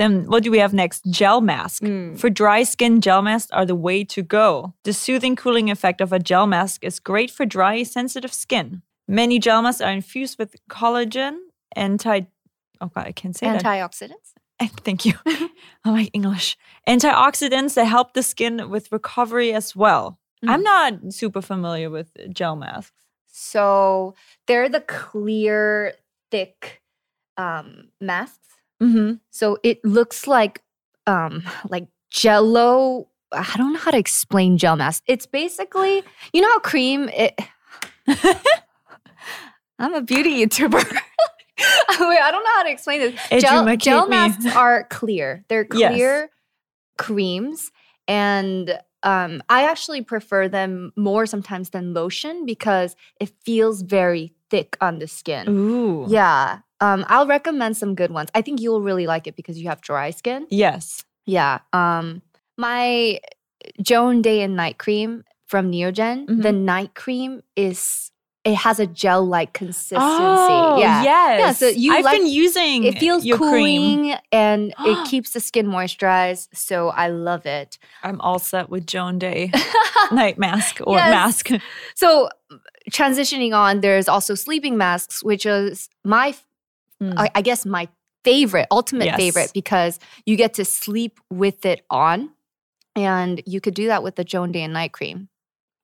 Then 0.00 0.24
what 0.24 0.42
do 0.42 0.50
we 0.50 0.60
have 0.60 0.72
next? 0.72 1.04
Gel 1.10 1.42
mask. 1.42 1.82
Mm. 1.82 2.18
For 2.18 2.30
dry 2.30 2.62
skin, 2.62 3.02
gel 3.02 3.20
masks 3.20 3.50
are 3.50 3.66
the 3.66 3.74
way 3.74 4.02
to 4.04 4.22
go. 4.22 4.72
The 4.84 4.94
soothing 4.94 5.36
cooling 5.36 5.70
effect 5.70 6.00
of 6.00 6.10
a 6.10 6.18
gel 6.18 6.46
mask 6.46 6.82
is 6.82 6.98
great 6.98 7.30
for 7.30 7.44
dry, 7.44 7.82
sensitive 7.82 8.32
skin. 8.32 8.80
Many 9.06 9.38
gel 9.38 9.60
masks 9.60 9.82
are 9.82 9.92
infused 9.92 10.38
with 10.38 10.56
collagen, 10.70 11.36
anti 11.76 12.22
oh 12.80 12.86
god, 12.86 13.08
I 13.08 13.12
can't 13.12 13.36
say 13.36 13.46
that. 13.46 13.62
Antioxidants. 13.62 14.32
Eh, 14.58 14.68
Thank 14.84 15.04
you. 15.04 15.12
oh 15.26 15.92
my 15.92 16.08
English. 16.14 16.56
Antioxidants 16.88 17.74
that 17.74 17.84
help 17.84 18.14
the 18.14 18.22
skin 18.22 18.70
with 18.70 18.90
recovery 18.90 19.52
as 19.52 19.76
well. 19.76 20.18
I'm 20.48 20.62
not 20.62 21.12
super 21.12 21.42
familiar 21.42 21.90
with 21.90 22.08
gel 22.32 22.56
masks. 22.56 23.04
So 23.26 24.14
they're 24.46 24.70
the 24.70 24.80
clear, 24.80 25.92
thick 26.30 26.80
um, 27.36 27.90
masks. 28.00 28.40
Mm-hmm. 28.80 29.14
So 29.30 29.58
it 29.62 29.84
looks 29.84 30.26
like 30.26 30.62
um 31.06 31.42
like 31.68 31.86
jello. 32.10 33.08
I 33.32 33.54
don't 33.56 33.72
know 33.74 33.78
how 33.78 33.90
to 33.92 33.98
explain 33.98 34.58
gel 34.58 34.74
mask. 34.76 35.04
It's 35.06 35.26
basically, 35.26 36.02
you 36.32 36.40
know 36.40 36.48
how 36.48 36.58
cream 36.60 37.08
it 37.10 37.38
I'm 39.78 39.94
a 39.94 40.02
beauty 40.02 40.44
YouTuber. 40.44 40.72
Wait, 42.00 42.18
I 42.18 42.30
don't 42.30 42.42
know 42.44 42.50
how 42.56 42.62
to 42.64 42.70
explain 42.70 43.00
this. 43.00 43.14
Gel, 43.42 43.66
Educate 43.68 43.78
gel 43.84 44.04
me. 44.06 44.10
masks 44.16 44.46
are 44.56 44.84
clear. 44.90 45.44
They're 45.48 45.66
Yes. 45.72 45.92
clear 45.94 46.30
creams. 46.98 47.70
And 48.08 48.78
um, 49.02 49.42
I 49.48 49.64
actually 49.68 50.02
prefer 50.02 50.48
them 50.48 50.92
more 50.96 51.24
sometimes 51.26 51.70
than 51.70 51.94
lotion 51.94 52.44
because 52.44 52.96
it 53.20 53.30
feels 53.44 53.82
very 53.82 54.34
thick 54.50 54.76
on 54.80 54.98
the 54.98 55.06
skin. 55.06 55.48
Ooh. 55.48 56.06
Yeah. 56.08 56.58
Um, 56.80 57.04
I'll 57.08 57.26
recommend 57.26 57.76
some 57.76 57.94
good 57.94 58.10
ones. 58.10 58.30
I 58.34 58.42
think 58.42 58.60
you'll 58.60 58.80
really 58.82 59.06
like 59.06 59.26
it 59.26 59.36
because 59.36 59.58
you 59.58 59.68
have 59.68 59.80
dry 59.80 60.10
skin. 60.10 60.46
Yes. 60.50 61.04
Yeah. 61.26 61.58
Um, 61.72 62.22
my 62.56 63.20
Joan 63.82 64.22
Day 64.22 64.42
and 64.42 64.56
Night 64.56 64.78
Cream 64.78 65.24
from 65.46 65.70
Neogen, 65.70 66.26
Mm-hmm. 66.26 66.40
the 66.42 66.52
night 66.52 66.94
cream 66.94 67.42
is 67.56 68.10
it 68.42 68.54
has 68.54 68.80
a 68.80 68.86
gel-like 68.86 69.52
consistency. 69.52 70.00
Oh, 70.02 70.78
yeah. 70.78 71.02
yes. 71.02 71.40
Yeah. 71.40 71.52
So 71.52 71.66
you 71.68 71.92
I've 71.92 72.04
like, 72.06 72.18
been 72.18 72.26
using 72.26 72.84
it 72.84 72.98
feels 72.98 73.22
your 73.26 73.36
cream. 73.36 73.50
cooling 73.50 74.18
and 74.32 74.72
it 74.86 75.06
keeps 75.10 75.32
the 75.32 75.40
skin 75.40 75.66
moisturized. 75.66 76.48
So 76.54 76.88
I 76.88 77.08
love 77.08 77.44
it. 77.44 77.78
I'm 78.02 78.18
all 78.22 78.38
set 78.38 78.70
with 78.70 78.86
Joan 78.86 79.18
Day 79.18 79.52
night 80.10 80.38
mask 80.38 80.80
or 80.86 80.96
Yes. 80.96 81.10
mask. 81.10 81.62
So 81.94 82.30
transitioning 82.90 83.54
on, 83.54 83.80
there's 83.82 84.08
also 84.08 84.34
sleeping 84.34 84.78
masks, 84.78 85.22
which 85.22 85.44
is 85.44 85.90
my, 86.02 86.34
I, 87.02 87.30
I 87.34 87.42
guess, 87.42 87.64
my 87.66 87.88
favorite, 88.24 88.66
ultimate 88.70 89.04
Hmm. 89.04 89.08
Yes. 89.08 89.16
favorite, 89.18 89.50
because 89.54 89.98
you 90.26 90.36
get 90.36 90.54
to 90.54 90.64
sleep 90.64 91.18
with 91.30 91.64
it 91.64 91.82
on, 91.90 92.30
and 92.96 93.42
you 93.46 93.60
could 93.60 93.74
do 93.74 93.86
that 93.86 94.02
with 94.02 94.16
the 94.16 94.24
Joan 94.24 94.52
Day 94.52 94.62
and 94.62 94.72
Night 94.74 94.92
Cream. 94.92 95.28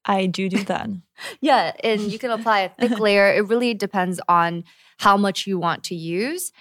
I 0.05 0.27
do 0.27 0.49
do 0.49 0.63
that. 0.65 0.89
Yeah, 1.41 1.73
and 1.83 2.03
you 2.13 2.19
can 2.19 2.31
apply 2.31 2.61
a 2.61 2.69
thick 2.69 2.99
layer. 3.07 3.33
It 3.33 3.49
really 3.49 3.73
depends 3.73 4.21
on 4.29 4.65
how 4.99 5.17
much 5.17 5.47
you 5.47 5.59
want 5.59 5.83
to 5.85 5.95
use. 5.95 6.53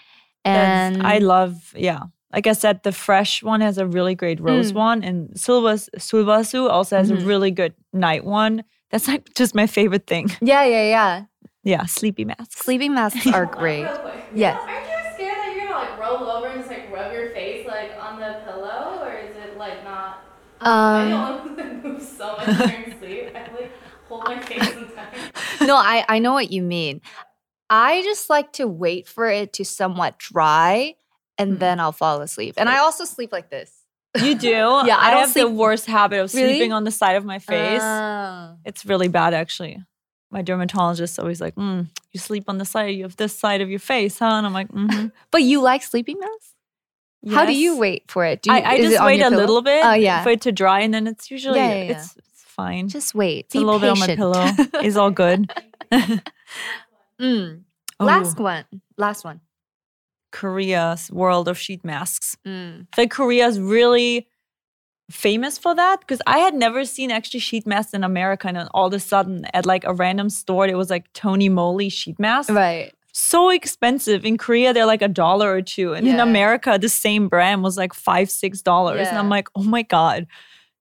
That's- 0.45 0.93
And 0.95 1.03
I 1.05 1.17
love, 1.17 1.73
yeah. 1.75 2.03
Like 2.33 2.47
I 2.47 2.53
said, 2.53 2.83
the 2.83 2.91
fresh 2.93 3.43
one 3.43 3.59
has 3.61 3.77
a 3.77 3.85
really 3.85 4.15
great 4.15 4.39
rose 4.39 4.71
Mm. 4.71 4.75
one, 4.75 5.03
and 5.03 5.29
Sulwhasoo 5.35 6.69
also 6.69 6.95
has 6.97 7.11
Mhm. 7.11 7.21
a 7.21 7.25
really 7.25 7.51
good 7.51 7.73
night 7.93 8.23
one. 8.23 8.63
That's 8.91 9.07
like 9.09 9.33
just 9.35 9.55
my 9.55 9.67
favorite 9.67 10.07
thing. 10.07 10.29
yeah, 10.41 10.63
yeah, 10.63 10.83
yeah. 10.89 11.23
Yeah, 11.65 11.85
sleepy 11.85 12.23
masks. 12.25 12.61
Sleeping 12.63 12.93
masks 12.93 13.27
are 13.27 13.45
great. 13.59 13.89
Yes. 14.31 14.61
Aren't 14.65 14.85
you 14.87 14.93
scared 15.15 15.37
that 15.37 15.53
you're 15.55 15.65
gonna 15.67 15.85
like 15.85 15.99
roll 15.99 16.29
over 16.29 16.47
and 16.47 16.59
just 16.59 16.69
like 16.69 16.89
rub 16.93 17.11
your 17.11 17.31
face 17.31 17.67
like 17.67 17.91
on 17.99 18.19
the 18.19 18.39
pillow, 18.45 18.99
or 19.03 19.17
is 19.17 19.35
it 19.35 19.57
like 19.57 19.83
not? 19.83 20.19
I 20.61 21.01
Um, 21.03 21.25
don't 21.27 21.57
like 21.57 21.83
move 21.83 22.01
so 22.01 22.35
much 22.37 22.45
during 22.45 22.95
sleep. 22.99 23.29
I 23.35 23.51
like 23.51 23.71
hold 24.07 24.23
my 24.25 24.39
face 24.39 24.63
sometimes. 24.73 25.61
no, 25.67 25.75
I, 25.75 26.05
I 26.07 26.19
know 26.19 26.33
what 26.33 26.51
you 26.51 26.61
mean. 26.61 27.01
I 27.69 28.03
just 28.03 28.29
like 28.29 28.53
to 28.53 28.67
wait 28.67 29.07
for 29.07 29.27
it 29.27 29.53
to 29.53 29.65
somewhat 29.65 30.19
dry 30.19 30.95
and 31.37 31.59
then 31.59 31.79
I'll 31.79 31.91
fall 31.91 32.21
asleep. 32.21 32.53
And 32.57 32.69
I 32.69 32.77
also 32.77 33.05
sleep 33.05 33.31
like 33.33 33.49
this. 33.49 33.71
You 34.21 34.35
do? 34.35 34.47
Yeah, 34.49 34.95
I 34.97 35.07
I, 35.07 35.11
don't 35.11 35.19
have 35.21 35.33
the 35.33 35.49
worst 35.49 35.87
habit 35.87 36.19
of 36.21 36.33
Really? 36.33 36.53
sleeping 36.53 36.71
on 36.73 36.83
the 36.85 36.91
side 36.91 37.15
of 37.17 37.25
my 37.25 37.39
face. 37.39 37.81
Oh. 37.83 38.55
it's 38.63 38.85
really 38.85 39.07
bad, 39.09 39.33
actually. 39.33 39.83
My 40.31 40.41
dermatologist 40.41 41.19
always 41.19 41.39
like, 41.39 41.55
mm, 41.55 41.87
"You 42.11 42.19
sleep 42.19 42.45
on 42.47 42.57
the 42.57 42.65
side 42.65 42.95
you 42.95 43.03
have 43.03 43.15
this 43.15 43.37
side 43.37 43.61
of 43.61 43.69
your 43.69 43.79
face, 43.79 44.19
huh?" 44.19 44.25
And 44.25 44.45
I'm 44.45 44.53
like, 44.53 44.69
mm-hmm. 44.69 45.07
But 45.31 45.43
you 45.43 45.61
like 45.61 45.83
sleeping 45.83 46.19
masks? 46.19 46.53
How 47.33 47.45
do 47.45 47.55
you 47.55 47.77
wait 47.77 48.03
for 48.07 48.23
it? 48.25 48.43
Do 48.43 48.51
you, 48.51 48.55
I, 48.57 48.71
I 48.73 48.77
just 48.81 49.03
wait 49.03 49.19
a 49.19 49.29
pillow? 49.29 49.37
little 49.37 49.61
bit 49.63 49.83
Oh, 49.83 49.93
yeah. 49.93 50.21
for 50.23 50.29
it 50.29 50.41
to 50.41 50.51
dry, 50.51 50.81
and 50.81 50.93
then 50.93 51.07
it's 51.07 51.31
usually 51.31 51.57
Yeah, 51.59 51.73
yeah, 51.73 51.83
yeah. 51.83 51.91
it's 51.97 52.15
it's 52.17 52.43
fine. 52.43 52.87
Just 52.87 53.15
wait. 53.15 53.45
It's 53.45 53.55
a 53.55 53.59
little 53.59 53.79
bit 53.79 53.89
on 53.89 53.99
my 53.99 54.15
pillow. 54.15 54.45
it's 54.83 54.95
all 54.95 55.11
good. 55.11 55.51
Mm. 57.21 57.61
Oh. 57.99 58.05
Last 58.05 58.39
one. 58.39 58.65
Last 58.97 59.23
one. 59.23 59.39
Korea's 60.31 61.09
world 61.11 61.47
of 61.47 61.57
sheet 61.57 61.85
masks. 61.85 62.35
Mm. 62.45 62.87
Like 62.97 63.09
Korea 63.09 63.47
is 63.47 63.59
really 63.59 64.27
famous 65.09 65.57
for 65.57 65.75
that 65.75 65.99
because 65.99 66.21
I 66.25 66.39
had 66.39 66.53
never 66.55 66.83
seen 66.85 67.11
actually 67.11 67.39
sheet 67.41 67.65
masks 67.67 67.93
in 67.93 68.03
America, 68.03 68.47
and 68.47 68.57
then 68.57 68.67
all 68.73 68.87
of 68.87 68.93
a 68.93 68.99
sudden 68.99 69.45
at 69.53 69.65
like 69.65 69.83
a 69.83 69.93
random 69.93 70.29
store, 70.29 70.67
it 70.67 70.75
was 70.77 70.89
like 70.89 71.11
Tony 71.13 71.49
Moly 71.49 71.89
sheet 71.89 72.17
mask. 72.19 72.49
Right. 72.49 72.91
so 73.17 73.49
expensive. 73.49 74.25
In 74.25 74.37
Korea, 74.37 74.73
they're 74.73 74.85
like 74.85 75.01
a 75.01 75.07
dollar 75.07 75.49
or 75.53 75.61
two. 75.61 75.93
And 75.93 76.05
in 76.07 76.19
America, 76.19 76.77
the 76.81 76.89
same 76.89 77.29
brand 77.29 77.63
was 77.63 77.77
like 77.77 77.93
five, 77.93 78.29
six 78.29 78.61
dollars. 78.61 79.07
And 79.07 79.17
I'm 79.17 79.29
like, 79.29 79.47
oh 79.55 79.63
my 79.63 79.83
God, 79.83 80.27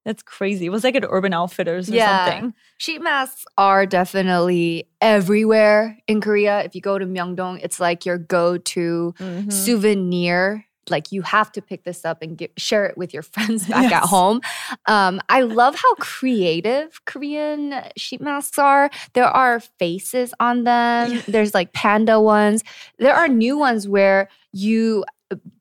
that's 0.05 0.23
crazy. 0.23 0.67
It 0.67 0.71
was 0.71 0.83
like 0.85 0.97
at 0.97 1.05
Urban 1.09 1.33
Outfitters 1.33 1.89
or 1.89 1.95
Yeah. 1.95 2.25
something. 2.25 2.53
Sheet 2.79 3.01
masks 3.03 3.45
are 3.57 3.87
definitely 3.87 4.89
everywhere 5.01 5.97
in 6.09 6.21
Korea. 6.21 6.63
If 6.65 6.75
you 6.75 6.81
go 6.81 6.99
to 6.99 7.07
Myeongdong, 7.07 7.61
it's 7.63 7.79
like 7.79 8.05
your 8.05 8.19
go-to 8.19 9.15
Mhm. 9.21 9.53
souvenir. 9.53 10.67
Like 10.91 11.13
you 11.13 11.23
have 11.23 11.51
to 11.53 11.63
pick 11.63 11.85
this 11.85 12.05
up 12.05 12.23
and 12.23 12.37
get, 12.37 12.53
share 12.59 12.87
it 12.87 12.97
with 12.97 13.13
your 13.13 13.23
friends 13.35 13.67
back 13.69 13.93
at 13.93 14.05
home. 14.05 14.41
Um, 14.87 15.21
I 15.29 15.43
love 15.43 15.75
how 15.75 15.95
creative 15.97 17.05
Korean 17.05 17.75
sheet 17.97 18.21
masks 18.21 18.59
are. 18.59 18.91
There 19.13 19.27
are 19.27 19.61
faces 19.61 20.35
on 20.41 20.65
them. 20.65 21.23
There's 21.27 21.55
like 21.55 21.73
panda 21.73 22.21
ones. 22.21 22.63
There 22.99 23.15
are 23.15 23.29
new 23.29 23.59
ones 23.59 23.89
where 23.89 24.29
you 24.53 25.05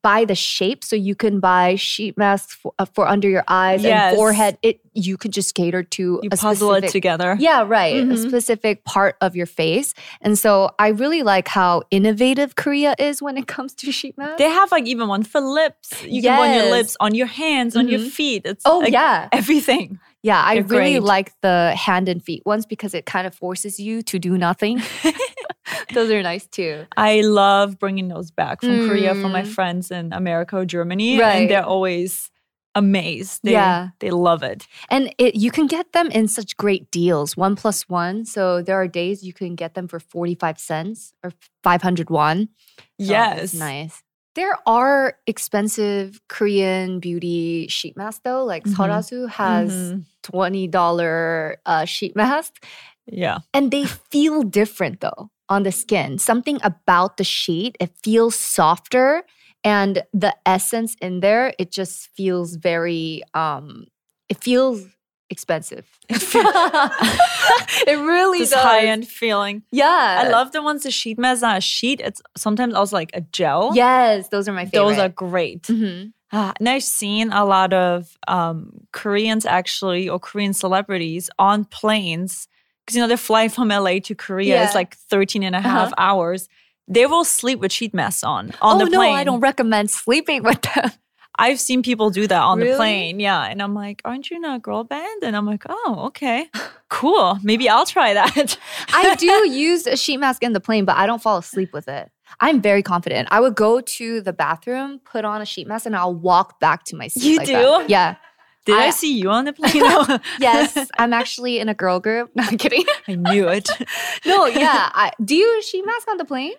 buy 0.02 0.26
the 0.26 0.36
shape, 0.36 0.84
so 0.84 0.96
you 0.96 1.16
can 1.16 1.40
buy 1.40 1.76
sheet 1.76 2.18
masks 2.18 2.54
for, 2.54 2.74
uh, 2.80 2.86
for 2.86 3.08
under 3.08 3.28
your 3.30 3.44
eyes 3.48 3.84
Yes. 3.84 4.12
and 4.12 4.18
forehead. 4.18 4.58
It 4.62 4.80
you 4.96 5.18
could 5.18 5.32
just 5.34 5.56
cater 5.56 5.82
to 5.82 6.20
You 6.22 6.30
a 6.32 6.38
puzzle 6.38 6.74
it 6.76 6.88
together. 6.90 7.36
yeah, 7.40 7.64
right. 7.66 7.96
A 7.96 8.06
Mhm. 8.06 8.28
specific 8.28 8.84
part 8.86 9.16
of 9.22 9.36
your 9.36 9.48
face. 9.48 9.96
And 10.22 10.38
so 10.38 10.70
I 10.78 10.90
really 10.90 11.24
like 11.24 11.48
how 11.48 11.82
innovative 11.90 12.56
Korea 12.56 12.94
is 13.00 13.20
when 13.20 13.36
it 13.38 13.48
comes 13.48 13.74
to 13.76 13.92
sheet 13.92 14.16
masks. 14.20 14.38
They 14.38 14.50
have 14.50 14.72
like 14.72 14.86
even 14.86 15.08
one 15.08 15.24
for 15.24 15.42
lips. 15.42 15.90
You 16.06 16.22
can 16.22 16.38
put 16.38 16.48
on 16.50 16.54
your 16.56 16.70
lips, 16.72 16.96
on 17.00 17.16
your 17.16 17.26
hands, 17.26 17.76
on 17.76 17.88
your 17.88 18.02
Mhm. 18.02 18.10
feet. 18.12 18.42
It's 18.46 18.62
Oh, 18.66 18.80
like 18.80 18.94
yeah. 18.94 19.30
everything. 19.32 20.00
Yeah, 20.22 20.42
I 20.46 20.54
They're 20.56 20.64
really 20.64 20.92
great. 20.94 21.04
like 21.04 21.34
the 21.42 21.74
hand 21.76 22.08
and 22.08 22.24
feet 22.24 22.46
ones 22.46 22.66
because 22.68 22.94
it 22.94 23.06
kind 23.08 23.26
of 23.28 23.34
forces 23.34 23.80
you 23.80 24.04
to 24.04 24.20
do 24.20 24.38
nothing. 24.38 24.80
Those 25.94 26.12
are 26.12 26.22
nice 26.24 26.46
too. 26.48 26.86
I 26.98 27.22
love 27.22 27.80
bringing 27.80 28.08
those 28.08 28.32
back 28.32 28.62
from 28.62 28.88
Korea 28.88 29.14
from 29.16 29.32
my 29.32 29.44
Mm. 29.44 29.48
friends 29.48 29.92
in 29.92 30.14
America 30.14 30.58
or 30.58 30.66
Germany, 30.66 31.20
Right. 31.20 31.36
and 31.42 31.50
they're 31.50 31.66
always 31.66 32.30
amazed. 32.76 33.42
They, 33.44 33.52
Yeah. 33.52 33.90
they 34.00 34.10
love 34.10 34.42
it. 34.42 34.66
And 34.90 35.14
it, 35.20 35.36
you 35.36 35.52
can 35.52 35.68
get 35.68 35.92
them 35.94 36.08
in 36.10 36.28
such 36.28 36.58
great 36.58 36.90
deals, 36.90 37.38
one 37.38 37.56
plus 37.56 37.88
one. 37.88 38.26
So 38.26 38.62
there 38.64 38.76
are 38.82 38.88
days 38.88 39.24
you 39.24 39.34
can 39.34 39.56
get 39.56 39.76
them 39.76 39.88
for 39.88 40.00
45 40.00 40.58
cents 40.58 41.14
or 41.24 41.32
500 41.64 42.10
won. 42.10 42.50
So 42.80 42.84
Yes, 42.98 43.44
it's 43.44 43.54
nice. 43.54 44.02
There 44.36 44.58
are 44.66 45.14
expensive 45.28 46.20
Korean 46.28 47.00
beauty 47.00 47.68
sheet 47.68 47.96
masks 47.96 48.22
though. 48.24 48.44
Like 48.44 48.64
Mhm. 48.64 48.74
Sulwhasoo 48.76 49.30
has 49.30 49.72
Mhm. 49.72 50.06
$20 50.24 51.58
uh, 51.66 51.86
sheet 51.86 52.16
mask. 52.16 52.66
Yeah. 53.06 53.40
And 53.54 53.70
they 53.70 53.86
feel 53.86 54.42
different 54.44 55.02
though 55.02 55.30
on 55.50 55.64
the 55.64 55.72
skin. 55.72 56.18
Something 56.18 56.60
about 56.64 57.18
the 57.18 57.24
sheet, 57.24 57.76
it 57.80 57.92
feels 58.04 58.36
softer 58.36 59.24
and 59.64 60.04
the 60.14 60.36
essence 60.46 60.96
in 61.02 61.20
there, 61.22 61.54
it 61.58 61.72
just 61.72 62.10
feels 62.16 62.56
very 62.56 63.22
um 63.34 63.86
it 64.30 64.38
feels 64.44 64.86
expensive. 65.30 65.88
it 66.10 67.98
really 68.00 68.40
This 68.40 68.52
does. 68.52 68.62
high 68.64 68.86
end 68.86 69.08
feeling. 69.08 69.64
Yeah. 69.72 70.24
I 70.26 70.30
love 70.30 70.52
the 70.52 70.62
ones 70.62 70.84
the 70.84 70.92
sheet 70.92 71.18
mask 71.18 71.42
not 71.42 71.58
a 71.58 71.62
sheet. 71.62 72.02
It's 72.02 72.22
sometimes 72.38 72.74
also 72.74 72.96
like 72.96 73.12
a 73.14 73.22
gel. 73.22 73.72
Yes, 73.74 74.30
those 74.30 74.48
are 74.48 74.54
my 74.54 74.66
favorite. 74.66 74.90
Those 74.90 75.00
are 75.00 75.10
great. 75.10 75.64
Mhm. 75.64 76.14
Ah, 76.36 76.52
and 76.60 76.68
I've 76.68 76.84
seen 76.84 77.32
a 77.32 77.46
lot 77.46 77.74
of 77.74 78.18
um, 78.28 78.72
Koreans 78.92 79.46
actually 79.46 80.10
or 80.10 80.20
Korean 80.20 80.54
celebrities 80.54 81.30
on 81.38 81.64
planes 81.66 82.48
because 82.86 82.96
you 82.96 83.02
know 83.02 83.08
they're 83.08 83.18
flying 83.18 83.50
from 83.50 83.70
LA 83.70 84.00
to 84.00 84.16
Korea. 84.16 84.64
It's 84.64 84.74
Yeah. 84.74 84.78
like 84.78 84.96
13 85.10 85.44
and 85.44 85.56
a 85.56 85.62
half 85.62 85.88
Uh-huh. 85.94 85.96
hours. 85.98 86.48
They 86.88 87.06
will 87.06 87.24
sleep 87.24 87.60
with 87.60 87.72
sheet 87.72 87.94
masks 87.94 88.24
on 88.24 88.52
on 88.62 88.82
oh 88.82 88.86
the 88.86 88.92
no. 88.92 89.02
I 89.02 89.24
don't 89.24 89.40
recommend 89.40 89.90
sleeping 89.90 90.44
with 90.44 90.62
them. 90.62 90.92
I've 91.40 91.60
seen 91.60 91.82
people 91.82 92.12
do 92.12 92.28
that 92.28 92.42
on 92.44 92.60
the 92.60 92.76
plane. 92.76 93.20
Yeah. 93.20 93.44
And 93.46 93.60
I'm 93.60 93.74
like, 93.74 94.04
aren't 94.06 94.30
you 94.30 94.38
in 94.38 94.46
a 94.46 94.60
girl 94.60 94.84
band? 94.84 95.24
And 95.24 95.36
I'm 95.36 95.48
like, 95.48 95.64
oh, 95.68 96.04
okay. 96.08 96.46
Cool. 96.90 97.40
Maybe 97.42 97.68
I'll 97.68 97.88
try 97.88 98.14
that. 98.14 98.58
I 98.94 99.16
do 99.16 99.26
use 99.50 99.88
a 99.88 99.98
sheet 99.98 100.18
mask 100.18 100.44
in 100.44 100.54
the 100.54 100.60
plane, 100.60 100.86
but 100.86 100.96
I 100.96 101.08
don't 101.08 101.22
fall 101.24 101.38
asleep 101.40 101.74
with 101.74 101.88
it. 101.88 102.12
I'm 102.40 102.62
very 102.62 102.84
confident. 102.84 103.30
I 103.32 103.40
would 103.40 103.56
go 103.56 103.82
to 103.82 104.22
the 104.22 104.32
bathroom, 104.34 105.00
put 105.00 105.26
on 105.26 105.42
a 105.42 105.46
sheet 105.46 105.68
mask, 105.68 105.88
and 105.88 105.96
I'll 105.96 106.14
walk 106.14 106.60
back 106.60 106.84
to 106.86 106.96
my 106.96 107.08
seat. 107.08 107.24
You 107.24 107.38
like 107.38 107.48
do? 107.48 107.54
that. 107.54 107.90
Yeah. 107.90 108.16
Did 108.66 108.76
I, 108.76 108.88
I- 108.88 108.90
see 108.92 109.18
you 109.20 109.30
on 109.30 109.46
the 109.46 109.54
plane? 109.54 110.20
yes, 110.40 110.90
I'm 110.98 111.12
actually 111.14 111.60
in 111.60 111.68
a 111.70 111.74
girl 111.74 112.00
group. 112.00 112.32
No, 112.36 112.44
I'm 112.44 112.58
kidding. 112.58 112.86
I 113.08 113.16
knew 113.16 113.48
it. 113.50 113.68
No, 114.26 114.46
yeah. 114.46 114.90
I, 114.94 115.12
do 115.24 115.36
you 115.36 115.62
sheet 115.62 115.86
mask 115.86 116.08
on 116.10 116.18
the 116.18 116.26
plane? 116.26 116.54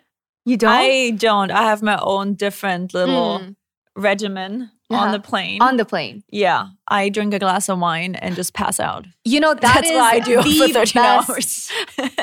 You 0.45 0.57
don't? 0.59 0.71
I 0.71 1.11
don't. 1.11 1.51
I 1.51 1.63
have 1.63 1.83
my 1.83 1.99
own 2.03 2.35
different 2.35 2.93
little 2.93 3.39
Mm. 3.41 3.57
regimen 3.97 4.71
Uh-huh. 4.91 5.01
on 5.03 5.13
the 5.13 5.19
plane. 5.21 5.63
On 5.63 5.77
the 5.79 5.85
plane. 5.87 6.23
yeah. 6.31 6.67
I 6.89 7.09
drink 7.09 7.33
a 7.33 7.39
glass 7.39 7.71
of 7.71 7.79
wine 7.81 8.15
and 8.17 8.37
just 8.37 8.53
pass 8.53 8.79
out. 8.79 9.07
You 9.25 9.41
know, 9.41 9.55
That's 9.55 9.75
that 9.75 9.85
is 9.87 9.93
what 9.97 10.15
I 10.15 10.19
do 10.21 10.43
for 10.43 10.69
13 10.69 10.75
best, 10.75 10.97
hours. 11.31 11.71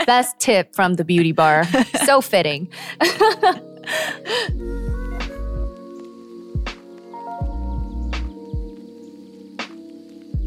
best 0.05 0.37
tip 0.39 0.75
from 0.75 0.93
the 0.93 1.03
beauty 1.03 1.31
bar. 1.31 1.65
so 2.05 2.21
fitting. 2.21 2.69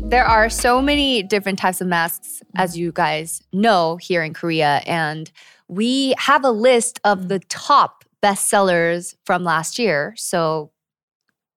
There 0.08 0.24
are 0.24 0.48
so 0.48 0.80
many 0.82 1.22
different 1.22 1.58
types 1.58 1.80
of 1.80 1.86
masks, 1.86 2.42
as 2.56 2.76
you 2.76 2.92
guys 2.92 3.42
know, 3.52 3.96
here 3.96 4.22
in 4.22 4.34
Korea. 4.34 4.82
And 4.86 5.30
we 5.68 6.14
have 6.18 6.44
a 6.44 6.50
list 6.50 7.00
of 7.04 7.28
the 7.28 7.38
top 7.40 8.04
bestsellers 8.22 9.16
from 9.24 9.44
last 9.44 9.78
year. 9.78 10.14
So, 10.16 10.70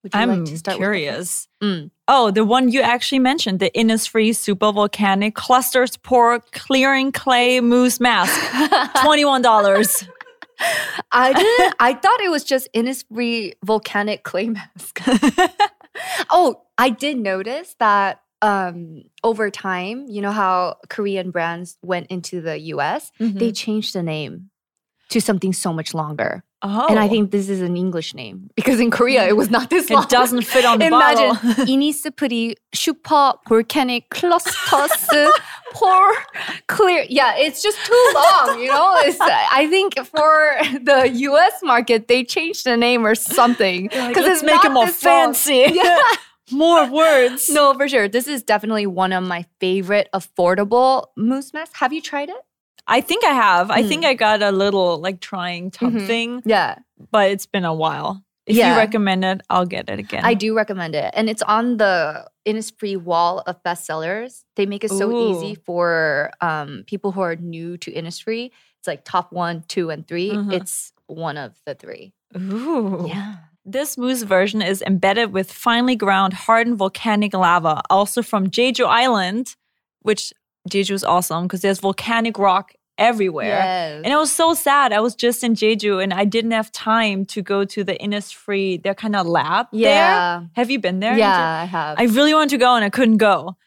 would 0.03 0.13
you 0.13 0.19
I'm 0.19 0.29
like 0.29 0.49
to 0.49 0.57
start 0.57 0.79
with 0.79 0.79
the 0.79 0.85
curious. 0.85 1.47
Mm. 1.61 1.91
Oh, 2.07 2.31
the 2.31 2.45
one 2.45 2.69
you 2.69 2.81
actually 2.81 3.19
mentioned, 3.19 3.59
the 3.59 3.69
Innisfree 3.71 4.35
Super 4.35 4.71
Volcanic 4.71 5.35
Clusters 5.35 5.97
Pore 5.97 6.39
Clearing 6.51 7.11
Clay 7.11 7.59
Mousse 7.59 7.99
Mask. 7.99 8.33
$21. 9.03 10.07
I 11.11 11.33
didn't. 11.33 11.75
I 11.79 11.93
thought 11.93 12.19
it 12.21 12.31
was 12.31 12.43
just 12.43 12.67
Innisfree 12.73 13.53
volcanic 13.63 14.23
clay 14.23 14.49
mask. 14.49 15.01
oh, 16.29 16.63
I 16.77 16.89
did 16.89 17.17
notice 17.17 17.75
that 17.79 18.21
um, 18.41 19.03
over 19.23 19.49
time, 19.49 20.05
you 20.07 20.21
know 20.21 20.31
how 20.31 20.77
Korean 20.89 21.31
brands 21.31 21.77
went 21.81 22.07
into 22.07 22.41
the 22.41 22.57
US, 22.75 23.11
they 23.19 23.51
Mhm. 23.51 23.55
changed 23.57 23.93
the 23.93 24.03
name 24.03 24.49
to 25.09 25.19
something 25.21 25.53
so 25.53 25.71
much 25.73 25.93
longer. 25.93 26.43
Oh. 26.63 26.87
And 26.89 26.97
I 26.99 27.07
think 27.07 27.29
this 27.31 27.49
is 27.49 27.61
an 27.61 27.77
English 27.77 28.13
name 28.15 28.49
because 28.55 28.79
in 28.79 28.89
Korea 28.89 29.27
it 29.27 29.37
was 29.37 29.49
not 29.51 29.69
this 29.69 29.89
long. 29.91 30.03
it 30.03 30.09
doesn't 30.09 30.41
fit 30.41 30.65
on 30.65 30.79
the 30.79 30.87
Imagine 30.93 31.29
bottle. 31.35 31.65
Innisfree 31.65 32.55
Super 32.73 33.33
Volcanic 33.47 34.09
Clusters 34.09 35.31
Pore 35.71 36.13
Clear. 36.67 37.05
Yeah, 37.09 37.35
it's 37.37 37.61
just 37.61 37.77
too 37.85 38.11
long. 38.15 38.59
You 38.59 38.67
know, 38.71 38.95
it's, 39.01 39.19
I 39.21 39.67
think 39.69 39.95
for 40.07 40.57
the 40.83 41.09
U.S. 41.29 41.53
market 41.63 42.07
they 42.07 42.23
changed 42.23 42.65
the 42.65 42.75
name 42.75 43.05
or 43.05 43.13
something 43.15 43.83
because 43.83 44.15
let's 44.15 44.41
it's 44.41 44.43
make 44.43 44.63
it 44.65 44.71
more 44.71 44.87
fancy. 44.87 45.65
Yeah. 45.73 45.99
More 46.51 46.89
words. 46.89 47.49
No, 47.53 47.73
for 47.73 47.87
sure. 47.87 48.07
This 48.07 48.27
is 48.27 48.43
definitely 48.43 48.87
one 48.87 49.11
of 49.13 49.23
my 49.23 49.45
favorite 49.59 50.09
affordable 50.13 51.07
mousse 51.17 51.53
masks. 51.53 51.79
Have 51.79 51.91
you 51.93 52.01
tried 52.01 52.29
it? 52.29 52.37
I 52.87 53.01
think 53.01 53.23
I 53.25 53.31
have. 53.33 53.69
I 53.69 53.83
Mm. 53.83 53.87
think 53.89 54.05
I 54.05 54.13
got 54.13 54.41
a 54.41 54.51
little 54.51 54.97
like 54.99 55.19
trying 55.19 55.71
tub 55.71 55.93
Mhm. 55.93 56.07
thing, 56.07 56.41
Yeah. 56.45 56.75
but 57.11 57.31
it's 57.31 57.45
been 57.45 57.65
a 57.65 57.73
while. 57.73 58.23
If 58.45 58.55
Yeah. 58.55 58.71
you 58.71 58.77
recommend 58.77 59.25
it, 59.25 59.41
I'll 59.49 59.65
get 59.65 59.89
it 59.89 59.99
again. 59.99 60.23
I 60.23 60.33
do 60.35 60.55
recommend 60.55 60.95
it. 60.95 61.11
And 61.13 61.29
it's 61.29 61.41
on 61.41 61.75
the 61.77 62.25
Innisfree 62.45 62.95
wall 62.95 63.43
of 63.45 63.61
bestsellers. 63.63 64.45
They 64.55 64.65
make 64.65 64.85
it 64.85 64.91
so 64.91 65.11
easy 65.31 65.55
for 65.55 66.31
um, 66.39 66.83
people 66.87 67.11
who 67.11 67.19
are 67.19 67.35
new 67.35 67.75
to 67.79 67.91
Innisfree. 67.91 68.51
It's 68.79 68.87
like 68.87 69.03
top 69.03 69.33
one, 69.33 69.65
two, 69.67 69.89
and 69.89 70.07
3 70.07 70.31
Mhm. 70.31 70.53
It's 70.53 70.93
one 71.07 71.35
of 71.35 71.59
the 71.65 71.75
three. 71.75 72.13
Ooh. 72.37 73.05
Yeah. 73.05 73.35
This 73.69 73.97
mousse 73.97 74.23
version 74.23 74.61
is 74.61 74.81
embedded 74.81 75.33
with 75.33 75.51
finely 75.51 75.97
ground 75.97 76.33
hardened 76.33 76.77
volcanic 76.77 77.33
lava, 77.33 77.81
also 77.89 78.21
from 78.21 78.47
Jeju 78.49 78.85
Island, 78.85 79.55
which 80.03 80.31
Jeju 80.69 80.91
is 80.91 81.03
awesome 81.03 81.43
because 81.43 81.61
there's 81.61 81.79
volcanic 81.81 82.39
rock 82.39 82.71
everywhere. 82.97 83.47
Yes. 83.47 84.01
And 84.05 84.13
it 84.13 84.15
was 84.15 84.31
so 84.31 84.53
sad. 84.53 84.93
I 84.93 85.01
was 85.01 85.15
just 85.15 85.43
in 85.43 85.53
Jeju 85.53 86.01
and 86.01 86.13
I 86.13 86.23
didn't 86.23 86.51
have 86.51 86.71
time 86.71 87.25
to 87.25 87.41
go 87.41 87.65
to 87.65 87.83
the 87.83 87.95
Innisfree, 87.95 88.81
their 88.81 88.95
kind 88.95 89.17
of 89.17 89.27
lab 89.27 89.67
Yeah. 89.73 89.89
there. 90.39 90.49
Have 90.55 90.71
you 90.71 90.79
been 90.79 91.01
there? 91.01 91.17
Yeah, 91.17 91.61
I 91.61 91.65
have. 91.65 91.99
I 91.99 92.03
really 92.05 92.33
wanted 92.33 92.51
to 92.51 92.57
go 92.57 92.73
and 92.73 92.85
I 92.85 92.89
couldn't 92.89 93.17
go. 93.17 93.57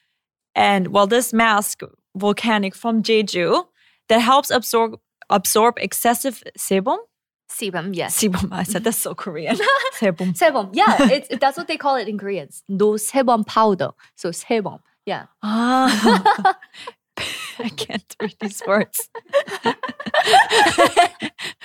And 0.54 0.88
well, 0.88 1.06
this 1.06 1.32
mask, 1.32 1.82
volcanic 2.16 2.74
from 2.74 3.02
Jeju, 3.02 3.66
that 4.08 4.18
helps 4.20 4.50
absorb 4.50 4.98
absorb 5.28 5.78
excessive 5.78 6.42
sebum. 6.58 6.96
Sebum, 7.50 7.94
yes. 7.94 8.18
Sebum. 8.20 8.48
I 8.52 8.62
said 8.62 8.84
that's 8.84 8.98
so 8.98 9.14
Korean. 9.14 9.56
sebum. 9.98 10.32
sebum. 10.38 10.70
Yeah, 10.72 11.10
it's 11.10 11.28
that's 11.38 11.56
what 11.58 11.68
they 11.68 11.76
call 11.76 11.96
it 11.96 12.08
in 12.08 12.18
Korean. 12.18 12.44
It's 12.48 12.62
no 12.68 12.92
sebum 12.92 13.46
powder. 13.46 13.90
So 14.16 14.30
sebum. 14.30 14.80
Yeah. 15.04 15.26
Ah. 15.42 16.56
I 17.58 17.68
can't 17.68 18.16
read 18.20 18.36
these 18.40 18.62
words. 18.66 19.10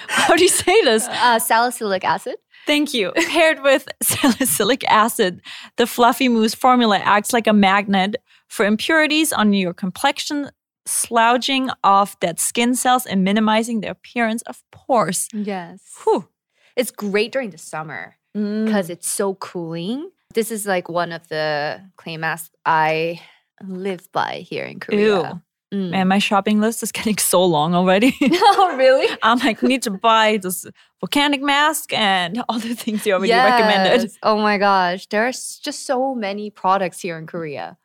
How 0.07 0.35
do 0.35 0.43
you 0.43 0.49
say 0.49 0.81
this? 0.81 1.07
Uh, 1.07 1.39
salicylic 1.39 2.03
acid. 2.03 2.35
Thank 2.65 2.93
you. 2.93 3.13
Paired 3.29 3.61
with 3.61 3.87
salicylic 4.01 4.83
acid, 4.89 5.41
the 5.77 5.87
fluffy 5.87 6.27
mousse 6.27 6.55
formula 6.55 6.97
acts 6.97 7.31
like 7.31 7.47
a 7.47 7.53
magnet 7.53 8.15
for 8.49 8.65
impurities 8.65 9.31
on 9.31 9.53
your 9.53 9.73
complexion, 9.73 10.49
slouching 10.85 11.69
off 11.83 12.19
dead 12.19 12.39
skin 12.39 12.75
cells 12.75 13.05
and 13.05 13.23
minimizing 13.23 13.81
the 13.81 13.89
appearance 13.89 14.41
of 14.43 14.63
pores. 14.71 15.27
Yes. 15.33 15.81
Whew. 16.03 16.27
It's 16.75 16.91
great 16.91 17.31
during 17.31 17.51
the 17.51 17.57
summer 17.57 18.17
mm. 18.35 18.65
because 18.65 18.89
it's 18.89 19.09
so 19.09 19.35
cooling. 19.35 20.09
This 20.33 20.51
is 20.51 20.65
like 20.65 20.89
one 20.89 21.11
of 21.11 21.27
the 21.29 21.81
clay 21.95 22.17
masks 22.17 22.55
I 22.65 23.21
live 23.63 24.11
by 24.11 24.45
here 24.47 24.65
in 24.65 24.79
Korea. 24.79 25.29
Ew. 25.29 25.41
Mm. 25.73 25.89
Man, 25.89 26.07
my 26.07 26.19
shopping 26.19 26.61
list 26.61 26.83
is 26.83 26.91
getting 26.91 27.17
so 27.17 27.43
long 27.43 27.73
already. 27.73 28.15
oh, 28.21 28.75
really? 28.77 29.07
I'm 29.23 29.39
like, 29.39 29.63
need 29.63 29.81
to 29.83 29.91
buy 29.91 30.37
this 30.37 30.65
volcanic 30.99 31.41
mask 31.41 31.91
and 31.93 32.43
all 32.49 32.59
the 32.59 32.75
things 32.75 33.05
you 33.05 33.13
already 33.13 33.33
recommended. 33.33 34.11
Oh 34.21 34.37
my 34.37 34.57
gosh. 34.57 35.07
There's 35.07 35.57
just 35.59 35.85
so 35.85 36.13
many 36.13 36.49
products 36.49 36.99
here 36.99 37.17
in 37.17 37.25
Korea. 37.25 37.77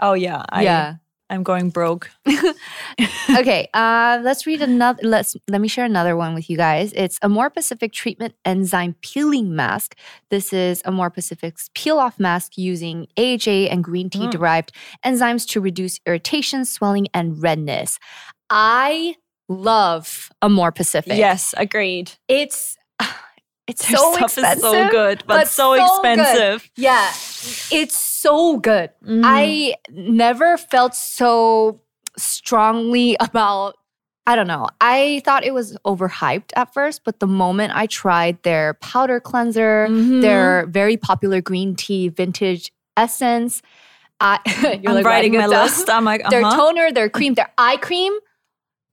Oh 0.00 0.14
yeah, 0.14 0.44
I, 0.50 0.62
Yeah. 0.64 0.94
I'm 1.32 1.42
going 1.42 1.70
broke. 1.70 2.10
okay, 3.38 3.66
uh, 3.72 4.20
let's 4.22 4.46
read 4.46 4.60
another. 4.60 5.00
Let's 5.02 5.34
let 5.48 5.62
me 5.62 5.68
share 5.68 5.86
another 5.86 6.14
one 6.14 6.34
with 6.34 6.50
you 6.50 6.58
guys. 6.58 6.92
It's 6.92 7.18
Amore 7.22 7.48
Pacific 7.48 7.94
treatment 7.94 8.34
enzyme 8.44 8.96
peeling 9.00 9.56
mask. 9.56 9.96
This 10.28 10.52
is 10.52 10.82
Amore 10.84 11.08
Pacific's 11.08 11.70
peel 11.74 11.98
off 11.98 12.20
mask 12.20 12.58
using 12.58 13.06
AHA 13.16 13.70
and 13.70 13.82
green 13.82 14.10
tea 14.10 14.28
derived 14.28 14.72
enzymes 15.06 15.48
to 15.48 15.60
reduce 15.62 16.00
irritation, 16.06 16.66
swelling, 16.66 17.08
and 17.14 17.42
redness. 17.42 17.98
I 18.50 19.16
love 19.48 20.30
Amore 20.42 20.70
Pacific. 20.70 21.16
Yes, 21.16 21.54
agreed. 21.56 22.12
it's 22.28 22.76
it's 23.66 23.86
Their 23.88 23.96
so 23.96 24.12
stuff 24.14 24.38
is 24.38 24.44
so 24.44 24.50
expensive, 24.52 24.90
good, 24.90 25.24
but 25.26 25.48
so 25.48 25.74
good. 25.74 25.84
expensive. 25.84 26.70
Yeah, 26.76 27.08
it's 27.70 27.96
so 27.96 28.58
good. 28.58 28.90
Mhm. 29.06 29.22
I 29.24 29.74
never 29.90 30.56
felt 30.56 30.94
so 30.94 31.80
strongly 32.16 33.16
about. 33.20 33.76
I 34.24 34.36
don't 34.36 34.46
know. 34.46 34.68
I 34.80 35.20
thought 35.24 35.42
it 35.44 35.52
was 35.52 35.76
overhyped 35.84 36.50
at 36.54 36.72
first, 36.72 37.02
but 37.04 37.18
the 37.18 37.26
moment 37.26 37.72
I 37.74 37.86
tried 37.86 38.40
their 38.44 38.74
powder 38.74 39.18
cleanser, 39.18 39.88
Mhm. 39.90 40.22
their 40.22 40.66
very 40.66 40.96
popular 40.96 41.40
green 41.40 41.74
tea 41.74 42.08
vintage 42.08 42.70
essence, 42.96 43.62
I, 44.20 44.38
I'm 44.86 44.94
like 44.94 45.04
writing 45.04 45.34
it 45.34 45.38
my 45.38 45.46
list. 45.48 45.90
I'm 45.90 46.04
like, 46.04 46.22
their 46.30 46.44
uh-huh. 46.44 46.56
toner, 46.56 46.92
their 46.92 47.10
cream, 47.10 47.34
their 47.34 47.50
eye 47.58 47.78
cream. 47.78 48.12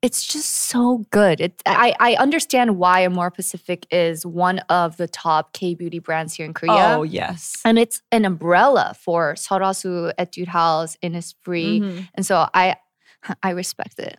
It's 0.02 0.26
just 0.26 0.50
so 0.50 1.06
good. 1.12 1.42
It, 1.42 1.62
I, 1.66 1.94
I 2.00 2.14
understand 2.16 2.78
why 2.78 3.06
Amore 3.06 3.32
Pacific 3.32 3.86
is 3.92 4.26
one 4.26 4.60
of 4.70 4.96
the 4.96 5.08
top 5.08 5.52
K 5.52 5.74
beauty 5.76 6.00
brands 6.00 6.34
here 6.34 6.46
in 6.46 6.54
Korea. 6.54 6.96
Oh 6.98 7.04
yes. 7.04 7.62
And 7.66 7.78
it's 7.78 8.02
an 8.12 8.24
umbrella 8.24 8.96
for 8.98 9.34
Sulwhasoo 9.36 10.14
Etude 10.18 10.48
House, 10.48 10.96
Innisfree. 11.04 11.82
Mhm. 11.82 12.08
And 12.16 12.26
so 12.26 12.48
I 12.54 12.78
I 13.44 13.50
respect 13.50 14.00
it. 14.00 14.18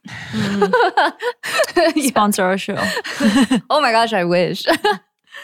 Sponsor 2.08 2.44
our 2.44 2.58
show. 2.58 2.76
oh 3.70 3.80
my 3.80 3.92
gosh, 3.92 4.12
I 4.12 4.24
wish. 4.24 4.66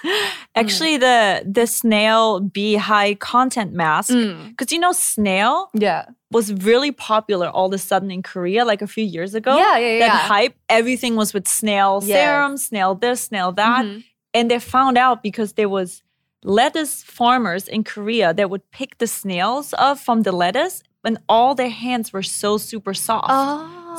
Actually, 0.54 0.96
the 0.96 1.42
the 1.46 1.66
snail 1.66 2.40
bee 2.40 2.76
high 2.76 3.14
content 3.14 3.72
mask, 3.72 4.10
Mm. 4.10 4.50
because 4.50 4.72
you 4.72 4.78
know 4.80 4.92
snail 4.92 5.68
yeah. 5.74 6.06
was 6.30 6.52
really 6.64 6.92
popular 6.92 7.48
all 7.48 7.66
of 7.66 7.72
a 7.72 7.78
sudden 7.78 8.10
in 8.10 8.22
Korea, 8.22 8.64
like 8.64 8.82
a 8.82 8.86
few 8.86 9.04
years 9.04 9.34
ago. 9.34 9.56
Yeah, 9.56 9.78
yeah, 9.78 9.98
That 9.98 10.14
yeah. 10.14 10.28
hype, 10.28 10.54
everything 10.68 11.16
was 11.16 11.32
with 11.34 11.46
snail 11.48 12.00
Yes. 12.02 12.16
serum, 12.18 12.56
snail 12.56 12.94
this, 12.94 13.20
snail 13.22 13.52
that, 13.52 13.84
Mhm. 13.84 14.04
and 14.34 14.50
they 14.50 14.58
found 14.58 14.96
out 14.98 15.22
because 15.22 15.54
there 15.54 15.68
was 15.68 16.02
lettuce 16.44 17.02
farmers 17.02 17.66
in 17.68 17.82
Korea 17.84 18.32
that 18.34 18.48
would 18.50 18.62
pick 18.70 18.98
the 18.98 19.06
snails 19.06 19.74
up 19.78 19.98
from 19.98 20.22
the 20.22 20.32
lettuce, 20.32 20.82
and 21.04 21.18
all 21.28 21.54
their 21.54 21.70
hands 21.70 22.12
were 22.12 22.22
so 22.22 22.58
super 22.58 22.94
soft. 22.94 23.30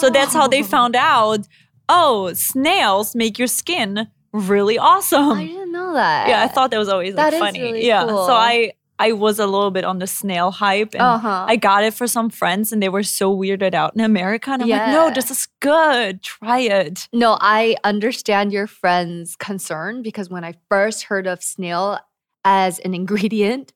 So 0.02 0.10
that's 0.10 0.34
how 0.34 0.48
they 0.48 0.64
found 0.64 0.96
out. 0.96 1.48
Oh, 1.90 2.34
snails 2.34 3.16
make 3.16 3.40
your 3.40 3.48
skin 3.48 4.08
really 4.38 4.78
awesome. 4.78 5.32
I 5.32 5.46
didn't 5.48 5.72
know 5.72 5.94
that. 5.94 6.30
Yeah, 6.30 6.44
I 6.44 6.48
thought 6.48 6.72
that 6.72 6.78
was 6.78 6.90
always 6.90 7.14
like 7.16 7.32
That 7.32 7.40
funny. 7.40 7.62
really 7.62 7.86
yeah, 7.88 8.06
cool. 8.06 8.26
so 8.28 8.34
I 8.34 8.74
I 9.00 9.12
was 9.12 9.38
a 9.38 9.46
little 9.46 9.70
bit 9.70 9.84
on 9.86 10.00
the 10.00 10.08
snail 10.08 10.50
hype, 10.50 10.94
and 10.96 11.02
Uh-huh. 11.04 11.46
I 11.48 11.56
got 11.56 11.84
it 11.84 11.94
for 11.94 12.08
some 12.08 12.30
friends, 12.32 12.72
and 12.74 12.82
they 12.82 12.90
were 12.90 13.04
so 13.04 13.36
weirded 13.36 13.76
out 13.76 13.94
in 13.96 14.02
America. 14.02 14.50
And 14.52 14.64
I'm 14.64 14.70
like, 14.70 14.88
no, 14.88 15.12
this 15.14 15.30
is 15.30 15.48
good. 15.60 16.24
Try 16.24 16.60
it. 16.62 17.08
No, 17.14 17.38
I 17.40 17.76
understand 17.84 18.52
your 18.52 18.66
friend's 18.66 19.36
concern 19.36 20.02
because 20.02 20.30
when 20.32 20.44
I 20.44 20.54
first 20.68 21.04
heard 21.04 21.28
of 21.28 21.44
snail 21.44 22.00
as 22.44 22.80
an 22.80 22.96
ingredient, 22.96 23.72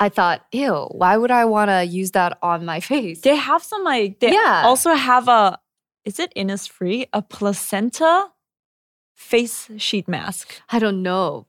I 0.00 0.08
thought, 0.08 0.44
ew, 0.52 0.88
why 0.90 1.16
would 1.16 1.30
I 1.30 1.44
want 1.44 1.70
to 1.70 1.84
use 1.84 2.10
that 2.10 2.36
on 2.42 2.64
my 2.64 2.80
face? 2.80 3.20
They 3.20 3.36
have 3.36 3.62
some 3.62 3.84
like 3.84 4.18
they 4.18 4.32
Yeah. 4.32 4.62
also 4.66 4.94
have 4.94 5.28
a 5.28 5.58
is 6.04 6.18
it 6.18 6.32
Innisfree 6.36 7.06
a 7.12 7.22
placenta 7.22 8.26
face 9.16 9.68
sheet 9.78 10.06
mask. 10.06 10.54
I 10.70 10.78
don't 10.78 11.02
know. 11.02 11.46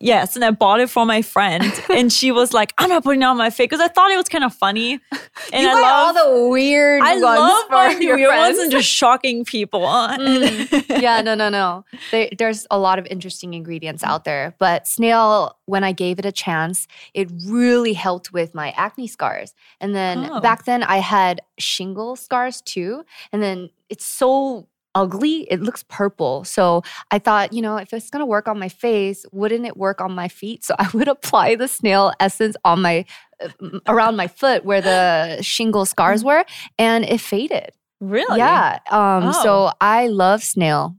Yes, 0.00 0.34
and 0.34 0.44
I 0.44 0.50
bought 0.50 0.80
it 0.80 0.90
for 0.90 1.06
my 1.06 1.22
friend, 1.22 1.62
and 1.88 2.12
she 2.12 2.32
was 2.32 2.52
like, 2.52 2.74
"I'm 2.78 2.88
not 2.88 3.04
putting 3.04 3.22
it 3.22 3.24
on 3.26 3.36
my 3.36 3.50
face" 3.50 3.66
because 3.68 3.78
I 3.80 3.86
thought 3.86 4.10
it 4.10 4.16
was 4.16 4.28
kind 4.28 4.42
of 4.42 4.52
funny. 4.52 4.98
And 5.52 5.62
you 5.62 5.68
I 5.68 5.74
love 5.74 6.16
all 6.16 6.24
the 6.44 6.48
weird 6.48 7.02
I 7.02 7.14
love 7.14 7.64
for 7.66 7.70
buying 7.70 8.02
your 8.02 8.16
weird 8.16 8.28
friends. 8.28 8.56
ones 8.56 8.58
and 8.60 8.72
just 8.72 8.88
shocking 8.88 9.44
people. 9.44 9.80
Mm. 9.82 11.00
yeah, 11.02 11.20
no, 11.22 11.34
no, 11.34 11.48
no. 11.48 11.84
They, 12.10 12.30
there's 12.38 12.66
a 12.70 12.78
lot 12.78 12.98
of 12.98 13.06
interesting 13.06 13.52
ingredients 13.54 14.02
out 14.02 14.24
there. 14.24 14.54
But 14.58 14.86
snail, 14.88 15.58
when 15.66 15.84
I 15.84 15.92
gave 15.92 16.18
it 16.18 16.24
a 16.24 16.32
chance, 16.32 16.86
it 17.14 17.30
really 17.46 17.92
helped 17.92 18.32
with 18.32 18.54
my 18.54 18.70
acne 18.76 19.06
scars. 19.06 19.54
And 19.80 19.94
then 19.94 20.28
Oh. 20.32 20.40
back 20.40 20.64
then, 20.64 20.82
I 20.82 20.98
had 20.98 21.40
shingle 21.58 22.16
scars 22.16 22.60
too. 22.62 23.04
And 23.32 23.42
then 23.42 23.70
it's 23.90 24.06
so 24.06 24.66
ugly, 24.94 25.42
it 25.50 25.60
looks 25.60 25.84
purple. 25.88 26.44
So 26.44 26.82
I 27.10 27.18
thought, 27.18 27.52
you 27.52 27.62
know, 27.62 27.76
if 27.76 27.92
it's 27.92 28.10
gonna 28.10 28.26
work 28.26 28.48
on 28.48 28.58
my 28.58 28.68
face, 28.68 29.24
wouldn't 29.32 29.66
it 29.66 29.76
work 29.76 30.00
on 30.00 30.12
my 30.14 30.28
feet? 30.28 30.64
So 30.64 30.74
I 30.78 30.88
would 30.94 31.08
apply 31.08 31.54
the 31.56 31.68
snail 31.68 32.12
essence 32.20 32.56
on 32.64 32.82
my 32.82 33.04
uh, 33.42 33.48
around 33.86 34.16
my 34.16 34.28
foot 34.28 34.64
where 34.64 34.80
the 34.80 35.42
shingle 35.42 35.84
scars 35.86 36.22
were, 36.24 36.44
and 36.78 37.04
it 37.04 37.20
faded. 37.20 37.70
Really? 38.00 38.38
Yeah. 38.38 38.78
Um, 38.90 39.24
Oh. 39.24 39.42
So 39.42 39.72
I 39.80 40.08
love 40.08 40.42
snail. 40.42 40.96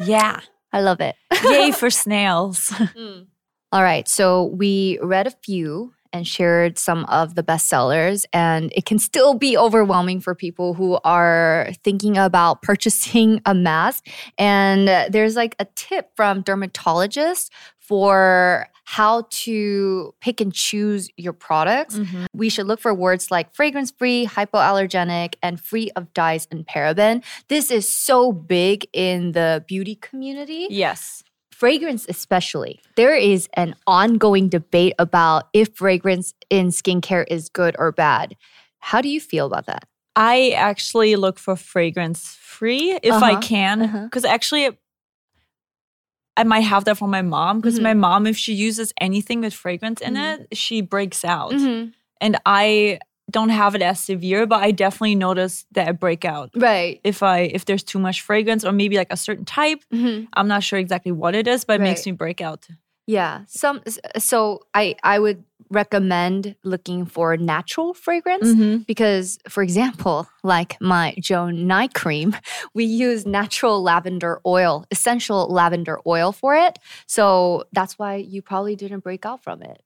Yeah. 0.00 0.40
I 0.72 0.80
love 0.80 1.00
it. 1.00 1.14
Yay 1.44 1.70
for 1.72 1.90
snails. 1.90 2.72
All 3.72 3.82
right. 3.82 4.08
So 4.08 4.44
we 4.46 4.98
read 5.02 5.26
a 5.26 5.30
few 5.30 5.92
and 6.12 6.26
shared 6.26 6.78
some 6.78 7.04
of 7.06 7.34
the 7.34 7.42
bestsellers, 7.42 8.24
and 8.32 8.72
it 8.74 8.84
can 8.84 8.98
still 8.98 9.34
be 9.34 9.56
overwhelming 9.56 10.20
for 10.20 10.34
people 10.34 10.74
who 10.74 10.98
are 11.04 11.70
thinking 11.84 12.16
about 12.16 12.62
purchasing 12.62 13.40
a 13.46 13.54
mask. 13.54 14.06
And 14.38 14.88
there's 15.12 15.36
like 15.36 15.56
a 15.58 15.66
tip 15.74 16.10
from 16.16 16.42
dermatologists 16.42 17.50
for 17.78 18.68
how 18.84 19.24
to 19.30 20.12
pick 20.20 20.40
and 20.40 20.52
choose 20.52 21.10
your 21.16 21.32
products. 21.32 21.96
Mm-hmm. 21.96 22.26
We 22.32 22.48
should 22.48 22.66
look 22.66 22.80
for 22.80 22.92
words 22.92 23.30
like 23.30 23.54
fragrance 23.54 23.92
free, 23.92 24.26
hypoallergenic, 24.26 25.34
and 25.42 25.60
free 25.60 25.90
of 25.94 26.12
dyes 26.12 26.48
and 26.50 26.66
paraben. 26.66 27.24
This 27.48 27.70
is 27.70 27.92
so 27.92 28.32
big 28.32 28.86
in 28.92 29.32
the 29.32 29.64
beauty 29.68 29.94
community 29.94 30.66
yes. 30.70 31.22
Fragrance 31.60 32.06
especially 32.08 32.80
there 32.96 33.14
is 33.14 33.48
an 33.54 33.74
ongoing 33.86 34.48
debate 34.48 34.94
about 34.98 35.40
if 35.52 35.68
fragrance 35.74 36.28
in 36.48 36.68
skincare 36.68 37.24
is 37.28 37.48
good 37.60 37.74
or 37.78 37.92
bad 37.92 38.34
how 38.78 39.00
do 39.04 39.08
you 39.08 39.20
feel 39.20 39.46
about 39.46 39.66
that 39.66 39.84
I 40.16 40.50
actually 40.70 41.14
look 41.24 41.38
for 41.38 41.54
fragrance 41.56 42.22
free 42.54 42.98
if 43.10 43.14
I 43.30 43.32
Uh-huh, 43.34 43.40
can. 43.52 43.76
uh-huh. 43.82 44.04
Because 44.08 44.24
actually, 44.36 44.66
I 46.36 46.42
might 46.44 46.66
have 46.72 46.84
that 46.86 46.98
from 46.98 47.10
my 47.10 47.22
mom. 47.22 47.60
Because 47.60 47.78
Mhm. 47.78 47.82
my 47.90 47.94
mom, 47.94 48.26
if 48.26 48.36
she 48.36 48.52
uses 48.52 48.92
anything 49.00 49.40
with 49.40 49.54
fragrance 49.54 50.00
in 50.00 50.14
Mhm. 50.14 50.26
it, 50.50 50.56
she 50.58 50.80
breaks 50.94 51.24
out. 51.24 51.52
Mhm. 51.52 51.92
And 52.20 52.34
I 52.44 52.98
don't 53.30 53.50
have 53.50 53.74
it 53.74 53.82
as 53.82 54.00
severe, 54.00 54.46
but 54.46 54.60
I 54.62 54.70
definitely 54.72 55.14
notice 55.14 55.64
that 55.72 55.88
I 55.88 55.92
break 55.92 56.24
out. 56.24 56.50
right 56.56 57.00
If 57.04 57.22
I 57.22 57.38
if 57.56 57.64
there's 57.64 57.82
too 57.84 57.98
much 57.98 58.20
fragrance 58.22 58.64
or 58.64 58.72
maybe 58.72 58.96
like 58.96 59.12
a 59.12 59.16
certain 59.16 59.44
type, 59.44 59.80
Mhm. 59.92 60.28
I'm 60.34 60.48
not 60.48 60.62
sure 60.62 60.78
exactly 60.78 61.12
what 61.12 61.34
it 61.34 61.46
is, 61.46 61.64
but 61.64 61.74
it 61.80 61.82
makes 61.82 62.04
me 62.06 62.12
break 62.12 62.40
out. 62.40 62.66
yeah 63.06 63.40
some 63.48 63.80
so 64.18 64.60
i 64.80 64.94
i 65.02 65.16
would 65.18 65.42
recommend 65.84 66.54
looking 66.72 67.00
for 67.14 67.36
natural 67.36 67.94
fragrance 67.94 68.48
Mhm. 68.48 68.86
because 68.86 69.38
for 69.48 69.62
example 69.68 70.28
like 70.42 70.76
my 70.80 71.06
joan 71.28 71.66
night 71.66 71.92
cream 71.94 72.28
we 72.78 72.84
use 72.84 73.20
natural 73.26 73.76
lavender 73.90 74.34
oil 74.46 74.84
essential 74.90 75.40
lavender 75.60 75.96
oil 76.06 76.30
for 76.32 76.52
it 76.66 76.78
so 77.06 77.64
that's 77.72 77.94
why 77.98 78.12
you 78.16 78.42
probably 78.42 78.76
didn't 78.76 79.02
break 79.08 79.22
out 79.30 79.42
from 79.42 79.58
it 79.62 79.78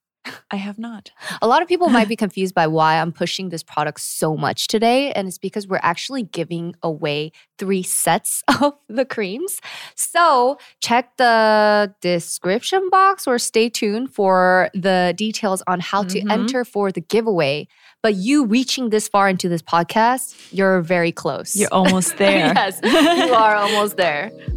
I 0.50 0.56
have 0.56 0.78
not. 0.78 1.10
A 1.42 1.46
lot 1.46 1.62
of 1.62 1.68
people 1.68 1.88
might 1.88 2.08
be 2.08 2.16
confused 2.24 2.54
by 2.54 2.66
why 2.66 3.00
I'm 3.00 3.12
pushing 3.12 3.48
this 3.50 3.62
product 3.62 4.00
so 4.00 4.36
much 4.36 4.68
today. 4.68 5.12
And 5.12 5.28
it's 5.28 5.38
because 5.38 5.66
we're 5.68 5.80
actually 5.82 6.22
giving 6.22 6.74
away 6.82 7.32
three 7.58 7.82
sets 7.82 8.42
of 8.62 8.74
the 8.88 9.04
creams. 9.04 9.60
So 9.94 10.58
check 10.80 11.16
the 11.18 11.94
description 12.00 12.88
box 12.90 13.26
or 13.26 13.38
stay 13.38 13.68
tuned 13.68 14.12
for 14.12 14.70
the 14.74 15.14
details 15.16 15.62
on 15.66 15.80
how 15.80 16.02
to 16.04 16.20
Mhm. 16.20 16.30
enter 16.30 16.64
for 16.64 16.90
the 16.92 17.00
giveaway. 17.00 17.68
But 18.02 18.14
you 18.16 18.44
reaching 18.44 18.90
this 18.90 19.08
far 19.08 19.28
into 19.30 19.48
this 19.48 19.62
podcast, 19.62 20.34
you're 20.52 20.80
very 20.82 21.10
close. 21.12 21.56
You're 21.56 21.72
almost 21.72 22.16
there. 22.18 22.52
yes, 22.54 22.78
you 22.82 23.32
are 23.34 23.56
almost 23.56 23.96
there. 23.96 24.30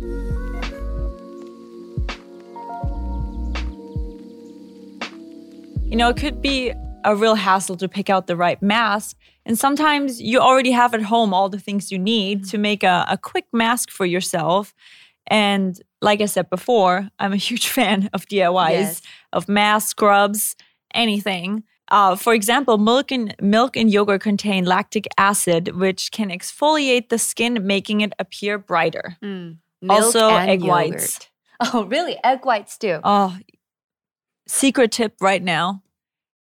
You 5.89 5.95
know, 5.95 6.09
it 6.09 6.17
could 6.17 6.41
be 6.41 6.73
a 7.05 7.15
real 7.15 7.35
hassle 7.35 7.77
to 7.77 7.87
pick 7.87 8.09
out 8.09 8.27
the 8.27 8.35
right 8.35 8.61
mask. 8.61 9.15
And 9.45 9.57
sometimes 9.57 10.21
you 10.21 10.39
already 10.39 10.71
have 10.71 10.93
at 10.93 11.01
home 11.01 11.33
all 11.33 11.47
the 11.47 11.59
things 11.59 11.91
you 11.91 11.97
need 11.97 12.43
to 12.49 12.57
make 12.57 12.83
a, 12.83 13.05
a 13.09 13.17
quick 13.17 13.45
mask 13.53 13.89
for 13.89 14.05
yourself. 14.05 14.73
And 15.27 15.79
like 16.01 16.19
I 16.19 16.25
said 16.25 16.49
before, 16.49 17.09
I'm 17.19 17.31
a 17.31 17.37
huge 17.49 17.69
fan 17.69 18.09
of 18.13 18.25
DIYs, 18.27 18.69
Yes. 18.71 19.01
of 19.31 19.47
masks, 19.47 19.91
scrubs, 19.91 20.55
anything. 20.93 21.63
Uh, 21.89 22.17
for 22.17 22.33
example, 22.33 22.77
milk 22.77 23.11
and 23.13 23.33
milk 23.41 23.77
and 23.77 23.89
yogurt 23.89 24.19
contain 24.21 24.65
lactic 24.65 25.07
acid, 25.17 25.69
which 25.77 26.11
can 26.11 26.29
exfoliate 26.29 27.07
the 27.07 27.17
skin, 27.17 27.65
making 27.65 28.01
it 28.01 28.11
appear 28.19 28.57
brighter. 28.57 29.15
Mm, 29.23 29.57
Also, 29.89 30.27
egg 30.27 30.61
yogurt. 30.61 30.91
whites. 30.91 31.29
Oh, 31.73 31.85
really? 31.85 32.15
Egg 32.23 32.45
whites 32.45 32.77
too. 32.77 32.99
Oh, 33.03 33.35
secret 34.47 34.91
tip 34.91 35.15
right 35.21 35.43
now. 35.43 35.83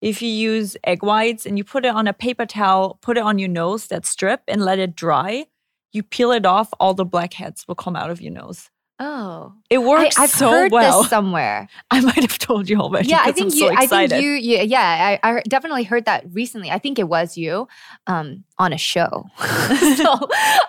If 0.01 0.21
you 0.21 0.29
use 0.29 0.75
egg 0.83 1.03
whites 1.03 1.45
and 1.45 1.57
you 1.57 1.63
put 1.63 1.85
it 1.85 1.93
on 1.93 2.07
a 2.07 2.13
paper 2.13 2.45
towel, 2.47 2.97
put 3.01 3.17
it 3.17 3.23
on 3.23 3.37
your 3.37 3.49
nose, 3.49 3.87
that 3.87 4.05
strip, 4.05 4.41
and 4.47 4.63
let 4.65 4.79
it 4.79 4.95
dry, 4.95 5.45
you 5.93 6.01
peel 6.01 6.31
it 6.31 6.45
off, 6.45 6.73
all 6.79 6.93
the 6.95 7.05
blackheads 7.05 7.67
will 7.67 7.75
come 7.75 7.95
out 7.95 8.09
of 8.09 8.19
your 8.19 8.33
nose. 8.33 8.69
Oh, 9.03 9.53
It 9.71 9.79
works 9.79 10.15
I, 10.17 10.21
have 10.21 10.29
so 10.29 10.51
heard 10.51 10.71
well. 10.71 11.01
this 11.01 11.09
somewhere. 11.09 11.67
I 11.91 12.01
might 12.01 12.21
have 12.21 12.37
told 12.37 12.69
you 12.69 12.77
already. 12.79 13.09
yeah, 13.09 13.21
I 13.21 13.31
'cause 13.31 13.41
I'm 13.41 13.49
think 13.49 13.55
you. 13.55 13.67
so 13.69 13.75
I 13.75 13.87
think 13.87 14.11
you. 14.11 14.29
you 14.33 14.57
yeah, 14.59 15.17
I, 15.23 15.37
I 15.37 15.41
definitely 15.47 15.83
heard 15.83 16.05
that 16.05 16.23
recently. 16.31 16.69
I 16.69 16.77
think 16.77 16.99
it 16.99 17.07
was 17.07 17.35
you, 17.35 17.67
um, 18.05 18.43
on 18.59 18.73
a 18.73 18.77
show. 18.77 19.25
so, 19.39 20.13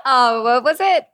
uh, 0.07 0.41
what 0.41 0.65
was 0.65 0.79
it? 0.81 1.05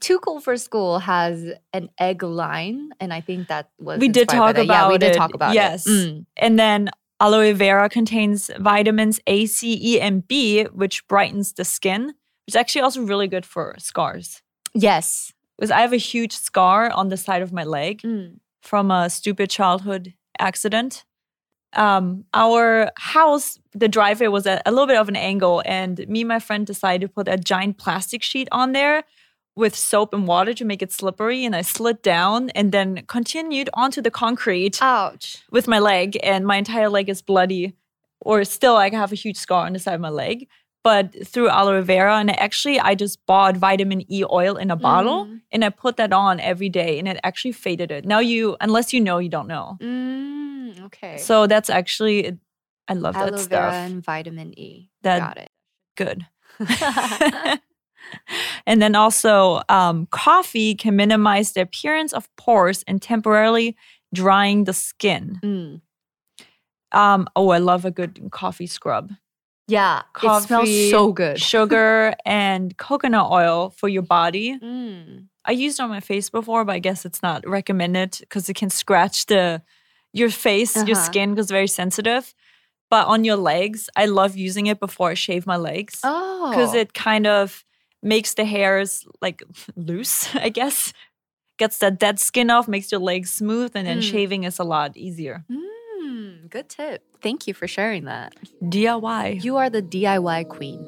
Too 0.00 0.18
cool 0.18 0.40
for 0.40 0.56
school 0.56 0.98
has 0.98 1.46
an 1.72 1.90
egg 1.98 2.22
line, 2.22 2.90
and 3.00 3.12
I 3.12 3.20
think 3.20 3.48
that 3.48 3.70
was 3.78 3.98
we 4.00 4.08
did 4.08 4.28
talk 4.28 4.56
about 4.56 4.66
Yeah, 4.66 4.88
we 4.88 4.98
did 4.98 5.12
it. 5.12 5.16
talk 5.16 5.34
about 5.34 5.54
yes. 5.54 5.86
it. 5.86 5.90
Mm. 5.90 6.26
And 6.36 6.58
then 6.58 6.90
aloe 7.20 7.54
vera 7.54 7.88
contains 7.88 8.50
vitamins 8.58 9.20
A, 9.26 9.46
C, 9.46 9.78
E, 9.80 10.00
and 10.00 10.26
B, 10.26 10.64
which 10.64 11.06
brightens 11.08 11.52
the 11.52 11.64
skin, 11.64 12.06
which 12.06 12.14
is 12.48 12.56
actually 12.56 12.82
also 12.82 13.02
really 13.02 13.28
good 13.28 13.46
for 13.46 13.74
scars. 13.78 14.42
Yes. 14.74 15.32
Because 15.56 15.70
I 15.70 15.80
have 15.80 15.92
a 15.92 15.96
huge 15.98 16.32
scar 16.32 16.90
on 16.90 17.08
the 17.08 17.16
side 17.16 17.40
of 17.42 17.52
my 17.52 17.64
leg 17.64 18.02
Mm. 18.02 18.40
from 18.62 18.90
a 18.90 19.08
stupid 19.08 19.48
childhood 19.50 20.12
accident. 20.38 21.04
Um, 21.72 22.24
our 22.34 22.90
house, 22.96 23.58
the 23.72 23.88
driveway 23.88 24.28
was 24.28 24.46
at 24.46 24.62
a 24.66 24.70
little 24.70 24.86
bit 24.86 24.96
of 24.98 25.08
an 25.08 25.16
angle, 25.16 25.62
and 25.66 25.98
me 26.08 26.20
and 26.22 26.28
my 26.28 26.38
friend 26.38 26.66
decided 26.66 27.06
to 27.06 27.12
put 27.12 27.28
a 27.28 27.36
giant 27.36 27.76
plastic 27.78 28.22
sheet 28.22 28.48
on 28.52 28.72
there 28.72 29.04
with 29.56 29.74
soap 29.74 30.12
and 30.14 30.26
water 30.26 30.52
to 30.54 30.64
make 30.64 30.82
it 30.82 30.92
slippery. 30.92 31.44
And 31.44 31.56
I 31.56 31.62
slid 31.62 32.02
down 32.02 32.50
and 32.50 32.70
then 32.72 33.04
continued 33.06 33.70
onto 33.74 34.00
the 34.02 34.10
concrete 34.10 34.78
Ouch. 34.82 35.38
with 35.50 35.66
my 35.66 35.78
leg, 35.78 36.18
and 36.22 36.46
my 36.46 36.56
entire 36.56 36.88
leg 36.90 37.08
is 37.08 37.22
bloody, 37.22 37.74
or 38.20 38.44
still 38.44 38.76
I 38.76 38.90
have 38.90 39.12
a 39.12 39.16
huge 39.16 39.36
scar 39.38 39.66
on 39.66 39.72
the 39.72 39.78
side 39.78 39.94
of 39.94 40.00
my 40.00 40.10
leg. 40.10 40.46
But 40.84 41.26
through 41.26 41.48
aloe 41.48 41.82
vera, 41.82 42.16
and 42.18 42.30
actually, 42.38 42.78
I 42.78 42.94
just 42.94 43.18
bought 43.26 43.56
vitamin 43.56 44.04
E 44.12 44.22
oil 44.30 44.54
in 44.56 44.70
a 44.70 44.76
bottle, 44.76 45.24
Mm. 45.26 45.40
and 45.50 45.64
I 45.64 45.70
put 45.70 45.96
that 45.96 46.12
on 46.12 46.38
every 46.38 46.68
day, 46.68 47.00
and 47.00 47.08
it 47.08 47.18
actually 47.24 47.52
faded 47.52 47.90
it. 47.90 48.04
Now 48.04 48.20
you, 48.20 48.56
unless 48.60 48.92
you 48.92 49.00
know, 49.00 49.18
you 49.18 49.28
don't 49.28 49.48
know. 49.48 49.78
Mm, 49.82 50.84
okay. 50.84 51.16
So 51.18 51.48
that's 51.48 51.70
actually, 51.70 52.38
I 52.86 52.92
love 52.94 53.16
aloe 53.16 53.30
that 53.30 53.48
vera 53.48 53.70
stuff. 53.70 53.74
and 53.74 54.04
vitamin 54.04 54.56
E. 54.56 54.90
That- 55.02 55.18
Got 55.20 55.38
it. 55.38 55.50
Good. 55.96 56.26
and 58.66 58.80
then 58.82 58.94
also, 58.94 59.62
um, 59.68 60.06
coffee 60.10 60.74
can 60.74 60.96
minimize 60.96 61.52
the 61.52 61.60
appearance 61.62 62.12
of 62.12 62.28
pores 62.36 62.82
and 62.86 63.00
temporarily 63.02 63.76
drying 64.14 64.64
the 64.64 64.72
skin. 64.72 65.38
Mm. 65.42 65.80
Um, 66.92 67.28
oh, 67.36 67.50
I 67.50 67.58
love 67.58 67.84
a 67.84 67.90
good 67.90 68.28
coffee 68.30 68.66
scrub. 68.66 69.12
Yeah, 69.68 70.02
Coffee, 70.12 70.44
it 70.44 70.46
smells 70.46 70.90
so 70.90 71.12
good. 71.12 71.40
Sugar 71.40 72.14
and 72.24 72.76
coconut 72.76 73.30
oil 73.32 73.70
for 73.70 73.88
your 73.88 74.02
body. 74.02 74.56
Mm. 74.60 75.26
I 75.44 75.50
used 75.52 75.80
it 75.80 75.82
on 75.82 75.90
my 75.90 75.98
face 76.00 76.30
before, 76.30 76.64
but 76.64 76.72
I 76.72 76.78
guess 76.78 77.04
it's 77.04 77.20
not 77.22 77.46
recommended 77.48 78.16
because 78.20 78.48
it 78.48 78.54
can 78.54 78.70
scratch 78.70 79.26
the 79.26 79.62
your 80.12 80.30
face, 80.30 80.76
your 80.76 80.96
Uh-huh. 80.96 81.04
skin 81.04 81.30
because 81.34 81.50
very 81.50 81.66
sensitive. 81.66 82.32
But 82.90 83.08
on 83.08 83.24
your 83.24 83.36
legs, 83.36 83.90
I 83.96 84.06
love 84.06 84.36
using 84.36 84.66
it 84.68 84.78
before 84.78 85.10
I 85.10 85.14
shave 85.14 85.46
my 85.46 85.56
legs 85.56 85.98
Oh, 86.04 86.48
because 86.50 86.72
it 86.72 86.94
kind 86.94 87.26
of 87.26 87.64
makes 88.06 88.34
the 88.34 88.44
hairs 88.44 89.04
like 89.20 89.42
loose, 89.74 90.34
I 90.46 90.48
guess. 90.48 90.92
Gets 91.58 91.78
that 91.78 91.98
dead 91.98 92.20
skin 92.20 92.50
off, 92.50 92.68
makes 92.68 92.92
your 92.92 93.00
legs 93.00 93.32
smooth, 93.32 93.72
and 93.74 93.86
then 93.86 93.98
Mm. 93.98 94.02
shaving 94.10 94.44
is 94.44 94.58
a 94.58 94.64
lot 94.64 94.94
easier. 94.96 95.44
Mm, 95.50 96.50
good 96.50 96.68
tip. 96.68 97.02
Thank 97.22 97.46
you 97.46 97.54
for 97.54 97.66
sharing 97.66 98.04
that. 98.04 98.34
DIY. 98.62 99.42
You 99.42 99.56
are 99.56 99.70
the 99.70 99.80
DIY 99.82 100.48
queen. 100.48 100.84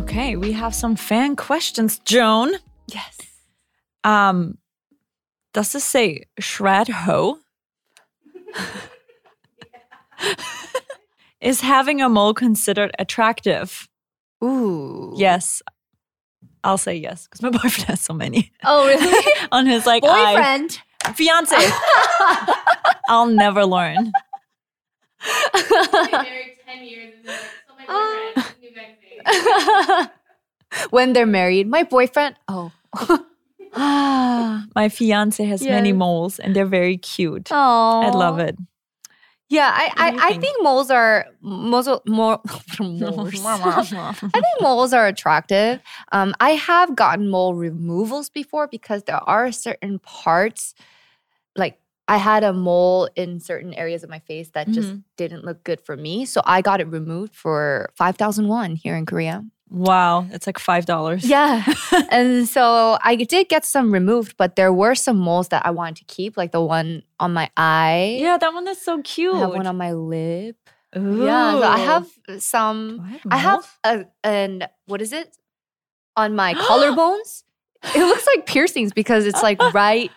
Okay, 0.00 0.36
we 0.36 0.52
have 0.52 0.74
some 0.74 0.96
fan 0.96 1.36
questions, 1.36 1.98
Joan. 2.00 2.54
Yes. 2.86 3.18
Um, 4.04 4.58
does 5.52 5.72
this 5.72 5.84
say 5.84 6.24
shred 6.38 6.88
hoe? 6.88 7.38
Is 11.40 11.60
having 11.60 12.00
a 12.02 12.08
mole 12.08 12.34
considered 12.34 12.90
attractive? 12.98 13.88
Ooh. 14.42 15.14
Yes. 15.16 15.62
I'll 16.64 16.78
say 16.78 16.96
yes 16.96 17.24
because 17.28 17.42
my 17.42 17.50
boyfriend 17.58 17.84
has 17.88 18.00
so 18.00 18.12
many 18.12 18.50
Oh, 18.64 18.86
really? 18.86 19.24
on 19.52 19.66
his 19.66 19.86
like 19.86 20.02
eye. 20.04 20.34
Boyfriend. 20.34 20.80
fiance. 21.14 21.56
I'll 23.08 23.26
never 23.26 23.64
learn. 23.64 24.10
been 25.54 26.10
married 26.10 26.56
10 26.66 26.84
years 26.84 27.14
and 27.14 27.28
they're 27.28 27.34
like, 27.34 27.50
so 27.68 27.74
my 27.76 28.32
boyfriend, 28.34 28.56
new 28.60 28.70
guy 28.74 30.02
thing. 30.02 30.08
when 30.90 31.12
they're 31.12 31.26
married, 31.26 31.68
my 31.68 31.84
boyfriend. 31.84 32.34
Oh. 32.48 32.72
Ah, 33.74 34.64
my 34.74 34.88
fiance 34.88 35.44
has 35.44 35.62
many 35.62 35.92
moles 35.92 36.38
and 36.40 36.54
they're 36.56 36.66
very 36.66 36.96
cute. 36.96 37.48
Oh. 37.52 38.00
I 38.02 38.10
love 38.10 38.38
it. 38.40 38.56
Yeah, 39.50 39.70
I 39.72 39.88
do 39.96 40.04
you 40.04 40.18
I, 40.20 40.26
I 40.26 40.28
think? 40.28 40.42
think 40.42 40.62
moles 40.62 40.90
are 40.90 41.26
moles 41.40 41.88
are 41.88 42.00
more 42.06 42.40
moles. 42.80 43.34
I 43.54 44.40
think 44.40 44.60
moles 44.60 44.92
are 44.92 45.06
attractive. 45.06 45.80
Um, 46.12 46.34
I 46.40 46.50
have 46.50 46.94
gotten 46.94 47.28
mole 47.30 47.54
removals 47.54 48.28
before 48.28 48.66
because 48.68 49.04
there 49.04 49.22
are 49.28 49.50
certain 49.52 49.98
parts, 50.00 50.74
like 51.56 51.78
I 52.08 52.18
had 52.18 52.44
a 52.44 52.52
mole 52.52 53.08
in 53.16 53.40
certain 53.40 53.74
areas 53.74 54.02
of 54.04 54.10
my 54.10 54.18
face 54.20 54.50
that 54.50 54.70
just 54.72 54.90
Mhm. 54.90 55.02
didn't 55.16 55.44
look 55.44 55.64
good 55.64 55.80
for 55.80 55.96
me. 55.96 56.24
So 56.26 56.42
I 56.44 56.60
got 56.62 56.80
it 56.80 56.86
removed 56.88 57.34
for 57.34 57.90
five 57.96 58.16
thousand 58.16 58.48
won 58.48 58.76
here 58.76 58.96
in 58.96 59.06
Korea. 59.06 59.44
Wow, 59.70 60.26
it's 60.30 60.46
like 60.46 60.58
five 60.58 60.86
dollars. 60.86 61.24
Yeah. 61.24 61.64
and 62.10 62.48
so 62.48 62.96
I 63.02 63.16
did 63.16 63.48
get 63.48 63.64
some 63.64 63.92
removed, 63.92 64.36
but 64.36 64.56
there 64.56 64.72
were 64.72 64.94
some 64.94 65.18
moles 65.18 65.48
that 65.48 65.66
I 65.66 65.70
wanted 65.70 65.96
to 65.96 66.04
keep, 66.14 66.36
like 66.36 66.52
the 66.52 66.60
one 66.62 67.02
on 67.20 67.32
my 67.34 67.50
eye. 67.56 68.16
Yeah, 68.20 68.38
that 68.38 68.52
one 68.54 68.66
is 68.68 68.80
so 68.80 69.02
cute. 69.02 69.34
I 69.34 69.38
have 69.40 69.50
one 69.50 69.66
on 69.66 69.76
my 69.76 69.92
lip. 69.92 70.56
Yeah, 70.94 71.52
so 71.52 71.62
I 71.62 71.78
have 71.78 72.08
some. 72.40 73.00
I 73.30 73.36
have 73.36 73.66
I 73.84 73.90
have 73.90 74.04
a 74.04 74.06
and 74.24 74.68
what 74.86 75.02
is 75.02 75.12
it 75.12 75.36
on 76.16 76.34
my 76.34 76.54
collarbones? 76.66 77.44
It 77.94 77.98
looks 78.00 78.26
like 78.26 78.46
piercings 78.46 78.92
because 78.92 79.26
it's 79.26 79.42
like 79.42 79.60
right, 79.74 80.10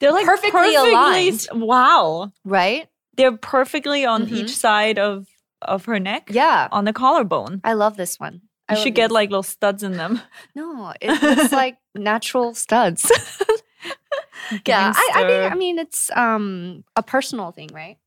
They're 0.00 0.10
like 0.12 0.24
perfectly 0.26 0.74
aligned. 0.74 1.46
Wow, 1.52 2.32
right. 2.44 2.88
they're 3.16 3.36
perfectly 3.36 4.04
on 4.06 4.26
Mhm. 4.26 4.32
each 4.32 4.56
side 4.56 4.98
of 4.98 5.26
of 5.62 5.84
her 5.84 6.00
neck. 6.00 6.28
Yeah, 6.32 6.68
on 6.72 6.84
the 6.86 6.92
collarbone. 6.94 7.60
I 7.62 7.74
love 7.74 7.96
this 7.98 8.18
one. 8.18 8.40
You 8.70 8.76
should 8.76 8.94
get 8.94 9.12
like 9.12 9.30
little 9.30 9.42
studs 9.42 9.82
in 9.82 9.92
them. 9.92 10.20
no, 10.54 10.92
it's 11.00 11.52
like 11.52 11.78
natural 11.94 12.54
studs. 12.54 13.10
yeah, 14.66 14.92
I, 14.94 15.10
I 15.14 15.26
think 15.26 15.52
I 15.52 15.54
mean 15.54 15.78
it's 15.78 16.10
um 16.16 16.84
a 16.96 17.02
personal 17.02 17.52
thing, 17.52 17.70
right? 17.72 17.98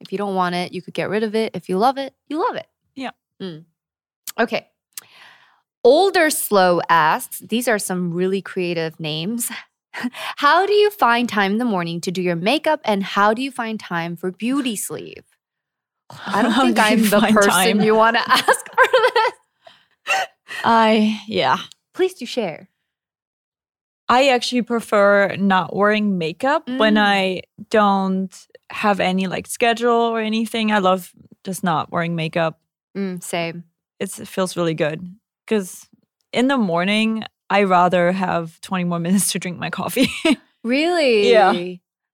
If 0.00 0.12
you 0.12 0.18
don't 0.18 0.34
want 0.34 0.54
it, 0.54 0.72
you 0.72 0.82
could 0.82 0.94
get 0.94 1.08
rid 1.08 1.22
of 1.22 1.34
it. 1.34 1.56
If 1.56 1.68
you 1.68 1.78
love 1.78 1.98
it, 1.98 2.14
you 2.28 2.38
love 2.38 2.56
it. 2.56 2.66
Yeah. 2.94 3.10
Mm. 3.42 3.64
Okay. 4.38 4.68
Older 5.82 6.30
Slow 6.30 6.80
asks, 6.88 7.38
these 7.38 7.68
are 7.68 7.78
some 7.78 8.12
really 8.12 8.42
creative 8.42 8.98
names. 9.00 9.50
how 10.36 10.66
do 10.66 10.72
you 10.72 10.90
find 10.90 11.28
time 11.28 11.52
in 11.52 11.58
the 11.58 11.64
morning 11.64 12.00
to 12.02 12.10
do 12.10 12.20
your 12.20 12.36
makeup 12.36 12.80
and 12.84 13.02
how 13.02 13.32
do 13.32 13.40
you 13.40 13.50
find 13.50 13.80
time 13.80 14.16
for 14.16 14.30
beauty 14.30 14.76
sleep? 14.76 15.24
I 16.10 16.42
don't 16.42 16.54
think 16.54 16.76
do 16.76 16.82
I'm 16.82 17.02
the 17.02 17.20
person 17.32 17.50
time? 17.50 17.80
you 17.80 17.94
want 17.94 18.16
to 18.16 18.30
ask 18.30 18.46
for 18.46 18.86
this. 18.92 19.32
I 20.64 21.20
yeah. 21.26 21.58
Please 21.94 22.14
do 22.14 22.26
share. 22.26 22.68
I 24.08 24.28
actually 24.28 24.62
prefer 24.62 25.34
not 25.36 25.74
wearing 25.74 26.16
makeup 26.18 26.68
when 26.68 26.94
Mm. 26.94 27.00
I 27.00 27.42
don't 27.70 28.46
have 28.70 29.00
any 29.00 29.26
like 29.26 29.46
schedule 29.46 29.90
or 29.90 30.20
anything. 30.20 30.70
I 30.70 30.78
love 30.78 31.12
just 31.44 31.64
not 31.64 31.90
wearing 31.90 32.14
makeup. 32.14 32.60
Mm, 32.96 33.22
same. 33.22 33.64
It's, 33.98 34.20
it 34.20 34.28
feels 34.28 34.56
really 34.56 34.74
good 34.74 35.00
because 35.46 35.88
in 36.32 36.46
the 36.48 36.56
morning 36.58 37.24
I 37.50 37.64
rather 37.64 38.12
have 38.12 38.60
20 38.60 38.84
more 38.84 38.98
minutes 39.06 39.32
to 39.32 39.38
drink 39.38 39.58
my 39.58 39.70
coffee. 39.70 40.08
Really? 40.62 41.30
Yeah. 41.30 41.52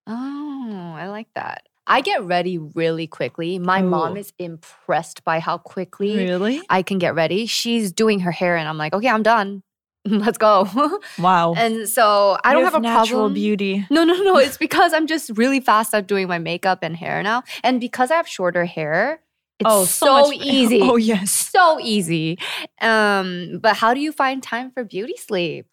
Oh, 0.07 0.95
I 0.97 1.09
like 1.09 1.29
that. 1.35 1.69
I 1.87 2.01
get 2.01 2.23
ready 2.25 2.59
really 2.59 3.07
quickly. 3.07 3.59
My 3.59 3.83
mom 3.83 4.17
is 4.17 4.33
impressed 4.39 5.25
by 5.25 5.41
how 5.41 5.59
quickly 5.59 6.17
really? 6.17 6.63
I 6.71 6.83
can 6.83 6.99
get 6.99 7.15
ready. 7.15 7.47
She's 7.47 7.93
doing 7.93 8.21
her 8.21 8.31
hair, 8.31 8.57
and 8.57 8.69
I'm 8.69 8.79
like, 8.79 8.95
okay, 8.95 9.09
I'm 9.09 9.23
done. 9.23 9.63
Let's 10.05 10.39
go. 10.39 10.69
Wow. 11.19 11.55
and 11.55 11.89
so 11.89 12.37
I 12.45 12.51
You 12.53 12.57
don't 12.59 12.65
have, 12.65 12.75
a 12.75 12.81
natural 12.81 13.21
problem. 13.21 13.35
beauty. 13.35 13.87
No, 13.91 14.05
no, 14.05 14.15
no. 14.23 14.37
It's 14.39 14.57
because 14.59 14.93
I'm 14.93 15.07
just 15.07 15.31
really 15.37 15.61
fast 15.61 15.95
at 15.95 16.07
doing 16.07 16.29
my 16.29 16.39
makeup 16.39 16.81
and 16.83 16.97
hair 16.97 17.23
now. 17.23 17.43
And 17.63 17.81
because 17.81 18.11
I 18.11 18.17
have 18.17 18.27
shorter 18.29 18.65
hair, 18.65 19.21
it's 19.61 19.69
Oh, 19.71 19.85
so, 19.85 20.25
so 20.25 20.33
easy. 20.43 20.81
Oh, 20.83 20.97
yes. 20.97 21.31
So 21.31 21.79
easy. 21.81 22.39
Um, 22.81 23.59
but 23.61 23.77
how 23.77 23.95
do 23.95 24.01
you 24.01 24.11
find 24.13 24.43
time 24.43 24.71
for 24.73 24.83
beauty 24.85 25.17
sleep? 25.17 25.67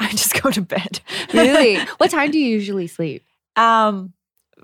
I 0.00 0.10
just 0.12 0.40
go 0.40 0.50
to 0.50 0.62
bed. 0.62 1.00
Really? 1.34 1.78
what 1.98 2.10
time 2.10 2.30
do 2.30 2.38
you 2.38 2.46
usually 2.48 2.86
sleep? 2.86 3.24
Um, 3.56 4.12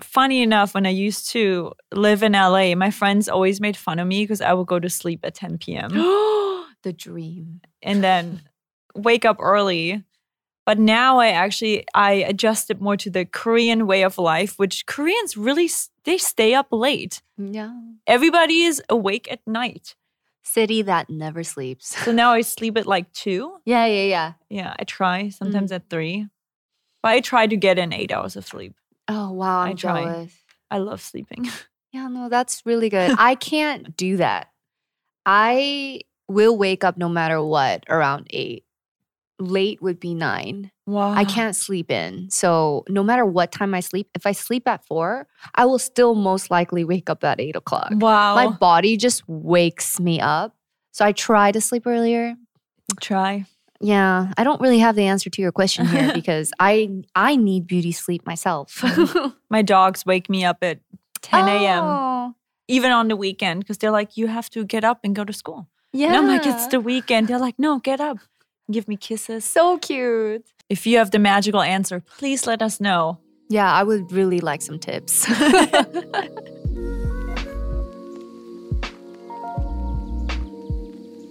funny 0.01 0.41
enough, 0.41 0.73
when 0.73 0.85
I 0.85 0.89
used 0.89 1.29
to 1.31 1.71
live 1.93 2.23
in 2.23 2.33
LA, 2.33 2.75
my 2.75 2.91
friends 2.91 3.27
always 3.29 3.59
made 3.61 3.77
fun 3.77 3.99
of 3.99 4.07
me 4.07 4.23
because 4.23 4.41
I 4.41 4.53
would 4.53 4.67
go 4.67 4.79
to 4.79 4.89
sleep 4.89 5.21
at 5.23 5.35
10 5.35 5.57
p.m. 5.59 5.89
the 6.83 6.93
dream. 6.95 7.61
and 7.81 8.03
then 8.03 8.41
wake 8.95 9.25
up 9.25 9.37
early. 9.39 10.03
But 10.65 10.79
now 10.79 11.19
I 11.19 11.27
actually 11.29 11.85
I 11.93 12.13
adjusted 12.13 12.81
more 12.81 12.97
to 12.97 13.09
the 13.11 13.25
Korean 13.25 13.85
way 13.85 14.01
of 14.03 14.17
life, 14.17 14.57
which 14.57 14.85
Koreans 14.87 15.37
really 15.37 15.69
they 16.05 16.17
stay 16.17 16.53
up 16.55 16.67
late. 16.71 17.21
Yeah. 17.37 17.71
Everybody 18.07 18.63
is 18.63 18.81
awake 18.89 19.31
at 19.31 19.41
night. 19.45 19.95
City 20.41 20.81
that 20.83 21.09
never 21.09 21.43
sleeps. 21.43 21.95
So 22.03 22.11
now 22.11 22.31
I 22.31 22.41
sleep 22.41 22.77
at 22.77 22.87
like 22.87 23.11
two. 23.13 23.57
Yeah, 23.65 23.85
yeah, 23.85 24.03
yeah. 24.05 24.33
Yeah, 24.49 24.73
I 24.79 24.83
try 24.85 25.29
sometimes 25.29 25.71
Mm. 25.71 25.75
at 25.75 25.89
three. 25.89 26.27
But 27.03 27.11
I 27.11 27.19
try 27.21 27.45
to 27.47 27.57
get 27.57 27.77
in 27.77 27.93
eight 27.93 28.11
hours 28.11 28.35
of 28.35 28.45
sleep. 28.47 28.73
Oh 29.07 29.31
wow, 29.31 29.61
I 29.61 29.69
I'm 29.69 29.75
try. 29.77 30.03
jealous. 30.03 30.33
I 30.71 30.77
love 30.79 31.01
sleeping. 31.01 31.49
Yeah, 31.93 32.09
no, 32.09 32.27
that's 32.27 32.61
really 32.65 32.89
good. 32.89 33.15
I 33.17 33.35
can't 33.35 33.95
do 33.95 34.17
that. 34.17 34.49
I 35.25 36.01
will 36.27 36.57
wake 36.57 36.83
up 36.83 36.97
no 36.97 37.07
matter 37.07 37.41
what 37.41 37.85
around 37.87 38.27
eight. 38.31 38.65
Late 39.39 39.81
would 39.81 40.01
be 40.01 40.13
nine. 40.13 40.71
Wow. 40.85 41.13
I 41.13 41.23
can't 41.23 41.55
sleep 41.55 41.89
in. 41.89 42.29
So 42.29 42.83
no 42.89 43.01
matter 43.01 43.25
what 43.25 43.53
time 43.53 43.73
I 43.73 43.79
sleep, 43.79 44.09
if 44.13 44.25
I 44.25 44.33
sleep 44.33 44.67
at 44.67 44.85
four, 44.85 45.25
I 45.55 45.63
will 45.63 45.79
still 45.79 46.15
most 46.15 46.51
likely 46.51 46.83
wake 46.83 47.09
up 47.09 47.23
at 47.23 47.39
eight 47.39 47.55
o'clock. 47.55 47.91
Wow. 47.91 48.35
My 48.35 48.47
body 48.47 48.97
just 48.97 49.23
wakes 49.29 49.97
me 49.97 50.19
up. 50.19 50.53
So 50.91 51.05
I 51.05 51.13
try 51.13 51.53
to 51.53 51.61
sleep 51.61 51.87
earlier. 51.87 52.35
try. 52.99 53.45
Yeah, 53.81 54.31
I 54.37 54.43
don't 54.43 54.61
really 54.61 54.79
have 54.79 54.95
the 54.95 55.03
answer 55.05 55.29
to 55.29 55.41
your 55.41 55.51
question 55.51 55.85
here 55.85 56.11
because 56.21 56.51
I 56.59 56.89
I 57.15 57.35
need 57.35 57.67
beauty 57.67 57.91
sleep 57.91 58.25
myself. 58.25 58.83
My 59.49 59.61
dogs 59.61 60.05
wake 60.05 60.29
me 60.29 60.45
up 60.45 60.57
at 60.61 60.79
10 61.21 61.47
a.m. 61.47 61.83
Oh, 61.83 62.35
even 62.67 62.91
on 62.91 63.07
the 63.07 63.15
weekend 63.15 63.59
because 63.61 63.77
they're 63.77 63.91
like, 63.91 64.17
you 64.17 64.27
have 64.27 64.49
to 64.51 64.63
get 64.65 64.83
up 64.83 64.99
and 65.03 65.15
go 65.15 65.23
to 65.25 65.33
school. 65.33 65.67
yeah. 65.93 66.07
And 66.07 66.15
I'm 66.17 66.27
like, 66.27 66.45
it's 66.45 66.67
the 66.67 66.79
weekend. 66.79 67.27
They're 67.27 67.39
like, 67.39 67.57
no, 67.59 67.79
get 67.79 67.99
up. 67.99 68.17
Give 68.71 68.87
me 68.87 68.97
kisses. 68.97 69.45
so 69.45 69.77
cute. 69.77 70.45
If 70.69 70.87
you 70.87 70.97
have 70.97 71.11
the 71.11 71.19
magical 71.19 71.61
answer, 71.61 72.01
please 72.17 72.47
let 72.47 72.61
us 72.61 72.79
know. 72.79 73.19
Yeah, 73.49 73.71
I 73.71 73.83
would 73.83 74.11
really 74.11 74.39
like 74.39 74.61
some 74.63 74.79
tips. 74.79 75.27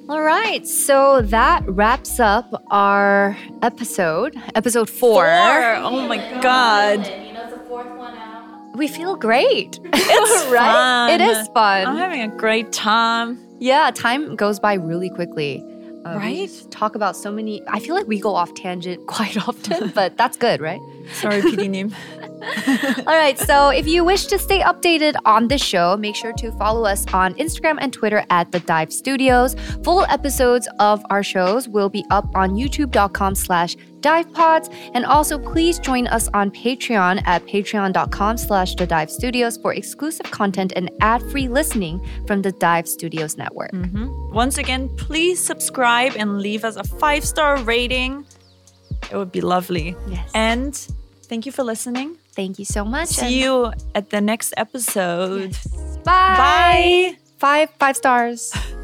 All 0.06 0.20
right, 0.20 0.66
so 0.66 1.22
that 1.22 1.62
wraps 1.66 2.20
up 2.20 2.62
our 2.70 3.36
episode, 3.62 4.36
episode 4.54 4.90
four. 4.90 5.26
Oh 5.26 6.06
my 6.06 6.18
God. 6.42 7.06
You 7.06 7.32
know, 7.32 7.44
it's 7.44 7.54
the 7.54 7.60
fourth 7.60 7.86
one 7.96 8.14
out. 8.14 8.76
We 8.76 8.86
feel 8.86 9.16
great. 9.16 9.80
It's 9.96 10.46
right? 10.50 11.08
Fun. 11.10 11.20
is 11.22 11.48
fun. 11.48 11.86
I'm 11.86 11.96
having 11.96 12.20
a 12.20 12.28
great 12.36 12.70
time. 12.72 13.38
yeah, 13.58 13.90
time 13.94 14.36
goes 14.36 14.60
by 14.60 14.74
really 14.74 15.08
quickly. 15.08 15.64
Uh, 16.04 16.16
Right? 16.16 16.50
talk 16.70 16.94
about 16.94 17.16
so 17.16 17.30
many. 17.32 17.62
I 17.68 17.80
feel 17.80 17.94
like 17.94 18.06
we 18.06 18.20
go 18.20 18.34
off 18.34 18.52
tangent 18.54 19.06
quite 19.16 19.36
often, 19.48 19.88
but 19.94 20.16
that's 20.16 20.36
good, 20.36 20.60
right? 20.60 20.80
Sorry, 21.14 21.40
PD 21.40 21.68
name. 21.76 21.94
All 23.06 23.16
right, 23.16 23.38
so 23.38 23.70
if 23.70 23.86
you 23.86 24.04
wish 24.04 24.26
to 24.26 24.38
stay 24.38 24.60
updated 24.60 25.14
on 25.24 25.48
the 25.48 25.56
show, 25.56 25.96
make 25.96 26.14
sure 26.14 26.32
to 26.34 26.52
follow 26.52 26.84
us 26.84 27.06
on 27.14 27.34
Instagram 27.34 27.78
and 27.80 27.92
Twitter 27.92 28.24
at 28.30 28.52
The 28.52 28.60
Dive 28.60 28.92
Studios. 28.92 29.54
Full 29.82 30.04
episodes 30.10 30.68
of 30.78 31.04
our 31.10 31.22
shows 31.22 31.68
will 31.68 31.88
be 31.88 32.04
up 32.10 32.26
on 32.34 32.50
youtube.com 32.54 33.34
slash 33.34 33.76
divepods. 34.04 34.66
And 34.94 35.04
also, 35.06 35.38
please 35.38 35.78
join 35.78 36.06
us 36.08 36.28
on 36.34 36.50
Patreon 36.50 37.22
at 37.24 37.40
patreon.com 37.46 38.36
slash 38.36 38.74
The 38.76 38.86
Dive 38.86 39.10
Studios 39.10 39.56
for 39.56 39.72
exclusive 39.72 40.30
content 40.30 40.72
and 40.76 40.90
ad-free 41.00 41.48
listening 41.48 42.04
from 42.26 42.42
the 42.42 42.52
Dive 42.52 42.86
Studios 42.86 43.36
network. 43.36 43.72
Mhm. 43.72 44.06
Once 44.32 44.58
again, 44.58 44.88
please 44.96 45.38
subscribe 45.42 46.12
and 46.16 46.38
leave 46.40 46.64
us 46.64 46.76
a 46.76 46.84
five 47.00 47.24
star 47.24 47.56
rating. 47.64 48.24
It 49.10 49.16
would 49.16 49.32
be 49.32 49.40
lovely. 49.40 49.96
Yes. 50.08 50.30
And 50.34 50.74
thank 51.28 51.46
you 51.46 51.52
for 51.52 51.64
listening. 51.64 52.16
Thank 52.34 52.58
you 52.58 52.64
so 52.64 52.84
much. 52.84 53.08
See 53.08 53.40
you 53.42 53.72
at 53.94 54.10
the 54.10 54.20
next 54.20 54.54
episode. 54.56 55.56
Bye. 56.04 56.36
Bye. 56.36 57.16
Five, 57.38 57.68
five 57.78 57.96
stars. 57.96 58.52